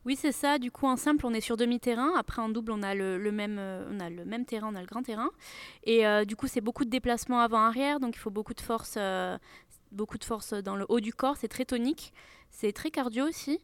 Oui, 0.05 0.17
c'est 0.19 0.33
ça. 0.33 0.59
Du 0.59 0.69
coup, 0.69 0.85
en 0.85 0.97
simple, 0.97 1.25
on 1.25 1.33
est 1.33 1.39
sur 1.39 1.55
demi-terrain. 1.55 2.11
Après, 2.17 2.41
en 2.41 2.49
double, 2.49 2.73
on 2.73 2.83
a 2.83 2.93
le, 2.93 3.17
même, 3.31 3.57
on 3.89 4.01
a 4.01 4.09
le 4.09 4.25
même 4.25 4.43
terrain, 4.43 4.69
on 4.69 4.75
a 4.75 4.81
le 4.81 4.85
grand 4.85 5.01
terrain. 5.01 5.29
Et 5.85 6.03
du 6.25 6.35
coup, 6.35 6.47
c'est 6.47 6.59
beaucoup 6.59 6.83
de 6.83 6.89
déplacements 6.89 7.39
avant-arrière, 7.39 8.01
donc 8.01 8.17
il 8.17 8.19
faut 8.19 8.29
beaucoup 8.29 8.53
de 8.53 8.59
force, 8.59 8.97
beaucoup 9.93 10.17
de 10.17 10.23
force 10.23 10.53
dans 10.53 10.75
le 10.75 10.85
haut 10.89 10.99
du 10.99 11.13
corps. 11.13 11.37
C'est 11.37 11.47
très 11.47 11.65
tonique. 11.65 12.13
C'est 12.53 12.71
très 12.71 12.91
cardio 12.91 13.27
aussi. 13.27 13.59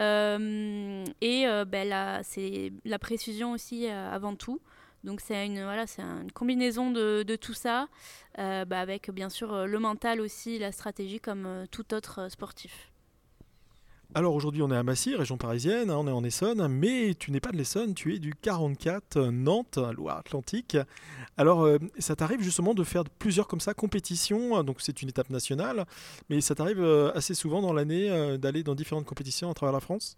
Euh, 0.00 1.04
et 1.20 1.46
euh, 1.46 1.64
ben, 1.64 2.20
c'est 2.24 2.72
la 2.84 2.98
précision 2.98 3.52
aussi 3.52 3.88
euh, 3.88 4.10
avant 4.10 4.34
tout. 4.34 4.60
Donc 5.04 5.20
c'est 5.20 5.46
une, 5.46 5.62
voilà, 5.62 5.84
une 5.98 6.30
combinaison 6.30 6.90
de, 6.90 7.36
tout 7.36 7.54
ça, 7.54 7.88
bah, 8.36 8.64
avec 8.70 9.10
bien 9.10 9.28
sûr 9.28 9.66
le 9.66 9.78
mental 9.80 10.20
aussi, 10.20 10.60
la 10.60 10.70
stratégie 10.70 11.18
comme 11.18 11.66
tout 11.72 11.92
autre 11.92 12.30
sportif. 12.30 12.91
Alors 14.14 14.34
aujourd'hui, 14.34 14.60
on 14.60 14.70
est 14.70 14.76
à 14.76 14.82
Massy, 14.82 15.14
région 15.14 15.38
parisienne, 15.38 15.88
hein, 15.88 15.96
on 15.96 16.06
est 16.06 16.10
en 16.10 16.22
Essonne, 16.22 16.68
mais 16.68 17.14
tu 17.18 17.30
n'es 17.30 17.40
pas 17.40 17.50
de 17.50 17.56
l'Essonne, 17.56 17.94
tu 17.94 18.14
es 18.14 18.18
du 18.18 18.34
44 18.34 19.16
euh, 19.16 19.30
Nantes, 19.30 19.78
Loire-Atlantique. 19.78 20.76
Alors 21.38 21.64
euh, 21.64 21.78
ça 21.98 22.14
t'arrive 22.14 22.42
justement 22.42 22.74
de 22.74 22.84
faire 22.84 23.04
plusieurs 23.04 23.48
comme 23.48 23.60
ça 23.60 23.72
compétitions, 23.72 24.54
hein, 24.54 24.64
donc 24.64 24.82
c'est 24.82 25.00
une 25.00 25.08
étape 25.08 25.30
nationale, 25.30 25.86
mais 26.28 26.42
ça 26.42 26.54
t'arrive 26.54 26.82
euh, 26.82 27.10
assez 27.14 27.32
souvent 27.32 27.62
dans 27.62 27.72
l'année 27.72 28.36
d'aller 28.36 28.62
dans 28.62 28.74
différentes 28.74 29.06
compétitions 29.06 29.50
à 29.50 29.54
travers 29.54 29.72
la 29.72 29.80
France? 29.80 30.14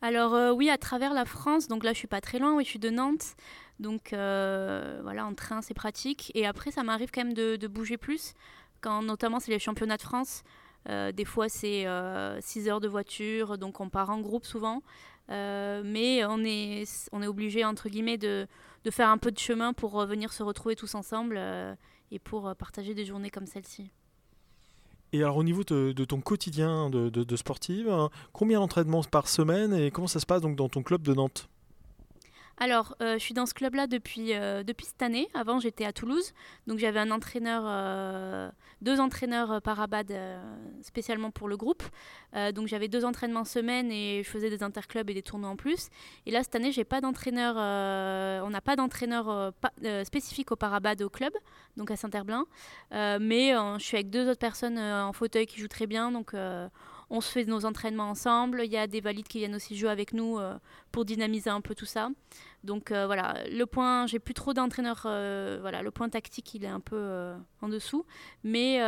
Alors 0.00 0.56
oui, 0.56 0.68
à 0.68 0.76
travers 0.76 1.14
la 1.14 1.24
France, 1.24 1.68
donc 1.68 1.84
là 1.84 1.92
je 1.92 1.98
suis 1.98 2.08
pas 2.08 2.20
très 2.20 2.40
loin, 2.40 2.56
oui, 2.56 2.64
je 2.64 2.70
suis 2.70 2.80
de 2.80 2.90
Nantes, 2.90 3.36
donc 3.78 4.08
voilà, 4.10 5.26
en 5.26 5.34
train 5.34 5.62
c'est 5.62 5.74
pratique. 5.74 6.32
Et 6.34 6.44
après 6.44 6.72
ça 6.72 6.82
m'arrive 6.82 7.10
quand 7.14 7.22
même 7.22 7.34
de, 7.34 7.54
de, 7.54 7.68
bouger 7.68 7.98
plus, 7.98 8.34
quand 8.80 9.00
notamment 9.02 9.38
c'est 9.38 9.52
les 9.52 9.60
championnats 9.60 9.96
de 9.96 10.02
France. 10.02 10.42
Euh, 10.88 11.12
des 11.12 11.24
fois, 11.24 11.48
c'est 11.48 11.82
6 11.82 11.86
euh, 11.86 12.70
heures 12.70 12.80
de 12.80 12.88
voiture, 12.88 13.58
donc 13.58 13.80
on 13.80 13.88
part 13.88 14.10
en 14.10 14.20
groupe 14.20 14.44
souvent. 14.44 14.82
Euh, 15.30 15.82
mais 15.84 16.24
on 16.24 16.44
est, 16.44 16.84
on 17.12 17.22
est 17.22 17.26
obligé, 17.26 17.64
entre 17.64 17.88
guillemets, 17.88 18.18
de, 18.18 18.46
de, 18.84 18.90
faire 18.90 19.08
un 19.08 19.18
peu 19.18 19.30
de 19.30 19.38
chemin 19.38 19.72
pour 19.72 20.04
venir 20.04 20.32
se 20.32 20.42
retrouver 20.42 20.74
tous 20.74 20.94
ensemble 20.94 21.40
et 22.10 22.18
pour 22.18 22.54
partager 22.56 22.94
des 22.94 23.04
journées 23.04 23.30
comme 23.30 23.46
celle-ci. 23.46 23.90
Et 25.14 25.22
alors 25.22 25.36
au 25.36 25.44
niveau 25.44 25.62
de, 25.62 26.04
ton 26.04 26.20
quotidien 26.20 26.88
de, 26.88 27.10
de, 27.10 27.22
de 27.22 27.36
sportive, 27.36 27.88
hein, 27.88 28.10
combien 28.32 28.60
d'entraînements 28.60 29.02
par 29.02 29.28
semaine 29.28 29.74
et 29.74 29.90
comment 29.90 30.06
ça 30.06 30.20
se 30.20 30.26
passe 30.26 30.40
donc 30.40 30.56
dans 30.56 30.70
ton 30.70 30.82
club 30.82 31.02
de 31.02 31.12
Nantes? 31.12 31.48
Alors, 32.62 32.94
euh, 33.02 33.14
je 33.14 33.18
suis 33.18 33.34
dans 33.34 33.44
ce 33.44 33.54
club-là 33.54 33.88
depuis, 33.88 34.34
euh, 34.34 34.62
depuis 34.62 34.86
cette 34.86 35.02
année. 35.02 35.28
Avant, 35.34 35.58
j'étais 35.58 35.84
à 35.84 35.92
Toulouse. 35.92 36.32
Donc, 36.68 36.78
j'avais 36.78 37.00
un 37.00 37.10
entraîneur, 37.10 37.64
euh, 37.66 38.48
deux 38.82 39.00
entraîneurs 39.00 39.60
par 39.62 39.80
abad 39.80 40.14
spécialement 40.80 41.32
pour 41.32 41.48
le 41.48 41.56
groupe. 41.56 41.82
donc, 42.54 42.68
j'avais 42.68 42.86
deux 42.86 43.04
entraînements 43.04 43.44
semaine 43.44 43.90
et 43.90 44.22
je 44.22 44.28
faisais 44.28 44.48
des 44.48 44.62
interclubs 44.62 45.10
et 45.10 45.14
des 45.14 45.22
tournois 45.22 45.48
en 45.48 45.56
plus. 45.56 45.88
Et 46.24 46.30
là, 46.30 46.44
cette 46.44 46.54
année, 46.54 46.70
j'ai 46.70 46.84
pas 46.84 47.00
d'entraîneur. 47.00 47.56
on 47.56 48.50
n'a 48.50 48.60
pas 48.60 48.76
d'entraîneur 48.76 49.52
spécifique 50.04 50.52
au 50.52 50.56
parabad 50.56 51.02
au 51.02 51.10
club, 51.10 51.32
donc 51.76 51.90
à 51.90 51.96
Saint-Herblain. 51.96 52.46
mais 52.92 53.54
je 53.78 53.82
suis 53.84 53.96
avec 53.96 54.10
deux 54.10 54.28
autres 54.28 54.38
personnes 54.38 54.78
en 54.78 55.12
fauteuil 55.12 55.46
qui 55.46 55.60
jouent 55.60 55.68
très 55.68 55.88
bien. 55.88 56.12
Donc, 56.12 56.32
on 57.12 57.20
se 57.20 57.30
fait 57.30 57.44
nos 57.44 57.66
entraînements 57.66 58.08
ensemble. 58.08 58.62
Il 58.64 58.72
y 58.72 58.78
a 58.78 58.86
des 58.86 59.02
valides 59.02 59.28
qui 59.28 59.38
viennent 59.38 59.54
aussi 59.54 59.76
jouer 59.76 59.90
avec 59.90 60.14
nous 60.14 60.38
euh, 60.38 60.58
pour 60.92 61.04
dynamiser 61.04 61.50
un 61.50 61.60
peu 61.60 61.74
tout 61.74 61.84
ça. 61.84 62.08
Donc 62.64 62.90
euh, 62.90 63.04
voilà, 63.04 63.36
le 63.50 63.66
point, 63.66 64.06
j'ai 64.06 64.18
plus 64.18 64.32
trop 64.32 64.54
d'entraîneurs. 64.54 65.02
Euh, 65.04 65.58
voilà, 65.60 65.82
le 65.82 65.90
point 65.90 66.08
tactique, 66.08 66.54
il 66.54 66.64
est 66.64 66.68
un 66.68 66.80
peu 66.80 67.34
en 67.60 67.68
dessous. 67.68 68.06
Mais, 68.44 68.78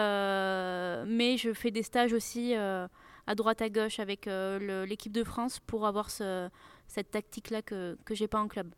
mais 1.07 1.37
je 1.37 1.53
fais 1.53 1.71
des 1.71 1.83
stages 1.83 2.15
aussi 2.15 2.55
à 2.55 3.35
droite 3.37 3.61
à 3.61 3.69
gauche 3.69 4.01
avec 4.01 4.27
l'équipe 4.27 5.13
de 5.13 5.23
France 5.23 5.61
pour 5.61 5.87
avoir 5.87 6.09
cette 6.11 7.11
tactique-là 7.11 7.61
que, 7.61 7.99
que 8.07 8.15
j'ai 8.15 8.27
pas 8.27 8.41
en 8.41 8.49
club. 8.49 8.75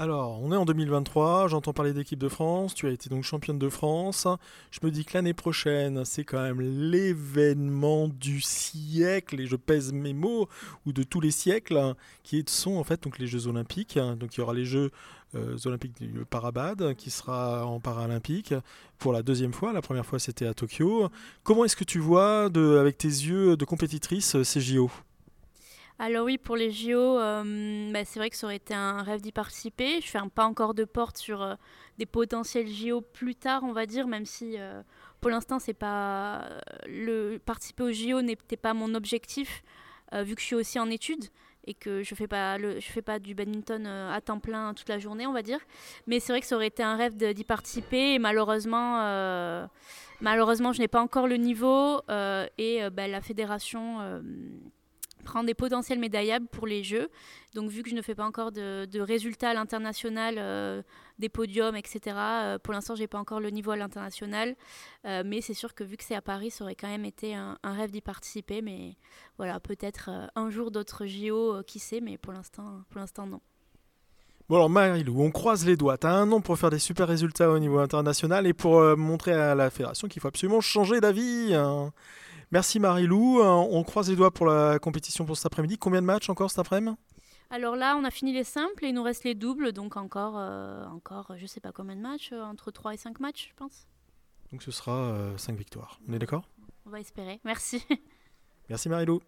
Alors, 0.00 0.40
on 0.42 0.50
est 0.50 0.56
en 0.56 0.64
2023, 0.64 1.48
j'entends 1.48 1.74
parler 1.74 1.92
d'équipe 1.92 2.18
de 2.18 2.30
France, 2.30 2.74
tu 2.74 2.86
as 2.86 2.90
été 2.90 3.10
donc 3.10 3.22
championne 3.22 3.58
de 3.58 3.68
France. 3.68 4.26
Je 4.70 4.78
me 4.82 4.90
dis 4.90 5.04
que 5.04 5.12
l'année 5.12 5.34
prochaine, 5.34 6.06
c'est 6.06 6.24
quand 6.24 6.40
même 6.40 6.62
l'événement 6.62 8.08
du 8.08 8.40
siècle, 8.40 9.38
et 9.42 9.46
je 9.46 9.56
pèse 9.56 9.92
mes 9.92 10.14
mots, 10.14 10.48
ou 10.86 10.94
de 10.94 11.02
tous 11.02 11.20
les 11.20 11.30
siècles, 11.30 11.94
qui 12.22 12.42
sont 12.48 12.78
en 12.78 12.82
fait 12.82 13.02
donc 13.02 13.18
les 13.18 13.26
Jeux 13.26 13.46
Olympiques. 13.46 13.98
Donc 13.98 14.34
il 14.34 14.38
y 14.38 14.42
aura 14.42 14.54
les 14.54 14.64
Jeux 14.64 14.90
euh, 15.34 15.58
Olympiques 15.66 16.00
du 16.00 16.24
Parabad, 16.24 16.94
qui 16.94 17.10
sera 17.10 17.66
en 17.66 17.78
Paralympique 17.78 18.54
pour 18.96 19.12
la 19.12 19.22
deuxième 19.22 19.52
fois. 19.52 19.74
La 19.74 19.82
première 19.82 20.06
fois, 20.06 20.18
c'était 20.18 20.46
à 20.46 20.54
Tokyo. 20.54 21.10
Comment 21.42 21.66
est-ce 21.66 21.76
que 21.76 21.84
tu 21.84 21.98
vois, 21.98 22.44
avec 22.46 22.96
tes 22.96 23.06
yeux 23.06 23.54
de 23.54 23.66
compétitrice, 23.66 24.42
ces 24.44 24.60
JO 24.62 24.90
alors 26.02 26.24
oui, 26.24 26.38
pour 26.38 26.56
les 26.56 26.70
JO, 26.70 27.18
euh, 27.18 27.92
bah, 27.92 28.06
c'est 28.06 28.18
vrai 28.18 28.30
que 28.30 28.36
ça 28.36 28.46
aurait 28.46 28.56
été 28.56 28.72
un 28.72 29.02
rêve 29.02 29.20
d'y 29.20 29.32
participer. 29.32 30.00
Je 30.00 30.06
fais 30.06 30.18
pas 30.34 30.46
encore 30.46 30.72
de 30.72 30.84
porte 30.84 31.18
sur 31.18 31.42
euh, 31.42 31.56
des 31.98 32.06
potentiels 32.06 32.68
JO 32.68 33.02
plus 33.02 33.34
tard, 33.34 33.64
on 33.64 33.72
va 33.72 33.84
dire, 33.84 34.06
même 34.06 34.24
si 34.24 34.54
euh, 34.56 34.80
pour 35.20 35.28
l'instant 35.28 35.58
c'est 35.58 35.74
pas 35.74 36.48
le 36.86 37.36
participer 37.36 37.82
aux 37.82 37.92
JO 37.92 38.22
n'était 38.22 38.56
pas 38.56 38.72
mon 38.72 38.94
objectif, 38.94 39.62
vu 40.12 40.34
que 40.34 40.40
je 40.40 40.46
suis 40.46 40.56
aussi 40.56 40.78
en 40.78 40.88
études 40.88 41.26
et 41.66 41.74
que 41.74 42.02
je 42.02 42.14
fais 42.14 42.26
pas 42.26 42.56
fais 42.80 43.02
pas 43.02 43.18
du 43.18 43.34
badminton 43.34 43.86
à 43.86 44.18
temps 44.22 44.40
plein 44.40 44.72
toute 44.72 44.88
la 44.88 44.98
journée, 44.98 45.26
on 45.26 45.34
va 45.34 45.42
dire. 45.42 45.60
Mais 46.06 46.18
c'est 46.18 46.32
vrai 46.32 46.40
que 46.40 46.46
ça 46.46 46.56
aurait 46.56 46.68
été 46.68 46.82
un 46.82 46.96
rêve 46.96 47.14
d'y 47.14 47.44
participer 47.44 48.14
et 48.14 48.18
malheureusement, 48.18 48.96
malheureusement, 50.22 50.72
je 50.72 50.80
n'ai 50.80 50.88
pas 50.88 51.02
encore 51.02 51.28
le 51.28 51.36
niveau 51.36 52.00
et 52.08 52.80
bah, 52.90 53.06
la 53.06 53.20
fédération 53.20 54.22
prendre 55.20 55.46
des 55.46 55.54
potentiels 55.54 55.98
médaillables 55.98 56.46
pour 56.46 56.66
les 56.66 56.82
Jeux. 56.82 57.08
Donc 57.54 57.70
vu 57.70 57.82
que 57.82 57.90
je 57.90 57.94
ne 57.94 58.02
fais 58.02 58.14
pas 58.14 58.24
encore 58.24 58.52
de, 58.52 59.00
résultats 59.00 59.50
à 59.50 59.54
l'international, 59.54 60.36
euh, 60.38 60.82
des 61.18 61.28
podiums, 61.28 61.76
etc., 61.76 62.16
euh, 62.16 62.58
pour 62.58 62.72
l'instant, 62.72 62.94
je 62.94 63.00
n'ai 63.00 63.08
pas 63.08 63.18
encore 63.18 63.40
le 63.40 63.50
niveau 63.50 63.70
à 63.72 63.76
l'international. 63.76 64.56
Euh, 65.06 65.22
mais 65.24 65.40
c'est 65.40 65.54
sûr 65.54 65.74
que 65.74 65.84
vu 65.84 65.96
que 65.96 66.04
c'est 66.04 66.14
à 66.14 66.22
Paris, 66.22 66.50
ça 66.50 66.64
aurait 66.64 66.74
quand 66.74 66.88
même 66.88 67.04
été 67.04 67.34
un, 67.34 67.58
rêve 67.64 67.90
d'y 67.90 68.00
participer. 68.00 68.62
Mais 68.62 68.96
voilà, 69.36 69.60
peut-être 69.60 70.10
un 70.34 70.50
jour 70.50 70.70
d'autres 70.70 71.06
JO, 71.06 71.62
qui 71.66 71.78
sait, 71.78 72.00
mais 72.00 72.18
pour 72.18 72.32
l'instant, 72.32 72.84
non. 73.26 73.40
Bon 74.48 74.56
alors 74.56 74.68
Marilou, 74.68 75.22
on 75.22 75.30
croise 75.30 75.64
les 75.64 75.76
doigts. 75.76 75.96
T'as 75.96 76.10
un 76.10 76.32
an 76.32 76.40
pour 76.40 76.58
faire 76.58 76.70
des 76.70 76.80
super 76.80 77.06
résultats 77.06 77.52
au 77.52 77.60
niveau 77.60 77.78
international 77.78 78.48
et 78.48 78.52
pour 78.52 78.80
montrer 78.96 79.32
à 79.32 79.54
la 79.54 79.70
fédération 79.70 80.08
qu'il 80.08 80.20
faut 80.20 80.26
absolument 80.26 80.60
changer 80.60 81.00
d'avis. 81.00 81.54
Hein. 81.54 81.92
Merci 82.52 82.80
Marie-Lou. 82.80 83.40
Euh, 83.40 83.44
on 83.44 83.84
croise 83.84 84.10
les 84.10 84.16
doigts 84.16 84.32
pour 84.32 84.46
la 84.46 84.78
compétition 84.80 85.24
pour 85.24 85.36
cet 85.36 85.46
après-midi. 85.46 85.78
Combien 85.78 86.00
de 86.00 86.06
matchs 86.06 86.28
encore 86.30 86.50
cet 86.50 86.58
après-midi? 86.58 86.96
Alors 87.50 87.76
là, 87.76 87.96
on 87.96 88.04
a 88.04 88.10
fini 88.10 88.32
les 88.32 88.44
simples 88.44 88.84
et 88.84 88.88
il 88.88 88.94
nous 88.94 89.02
reste 89.02 89.24
les 89.24 89.34
doubles, 89.34 89.72
donc 89.72 89.96
encore, 89.96 90.34
euh, 90.36 90.84
encore 90.86 91.34
je 91.36 91.46
sais 91.46 91.60
pas 91.60 91.72
combien 91.72 91.96
de 91.96 92.00
matchs, 92.00 92.30
euh, 92.32 92.42
entre 92.42 92.70
3 92.70 92.94
et 92.94 92.96
5 92.96 93.20
matchs, 93.20 93.48
je 93.50 93.54
pense. 93.54 93.86
Donc 94.52 94.62
ce 94.62 94.70
sera 94.72 95.16
5 95.36 95.56
victoires. 95.56 96.00
On 96.08 96.12
est 96.12 96.18
d'accord? 96.18 96.48
On 96.86 96.90
va 96.90 97.00
espérer. 97.00 97.40
Merci. 97.44 97.84
Merci 98.68 98.88
Marilou. 98.88 99.20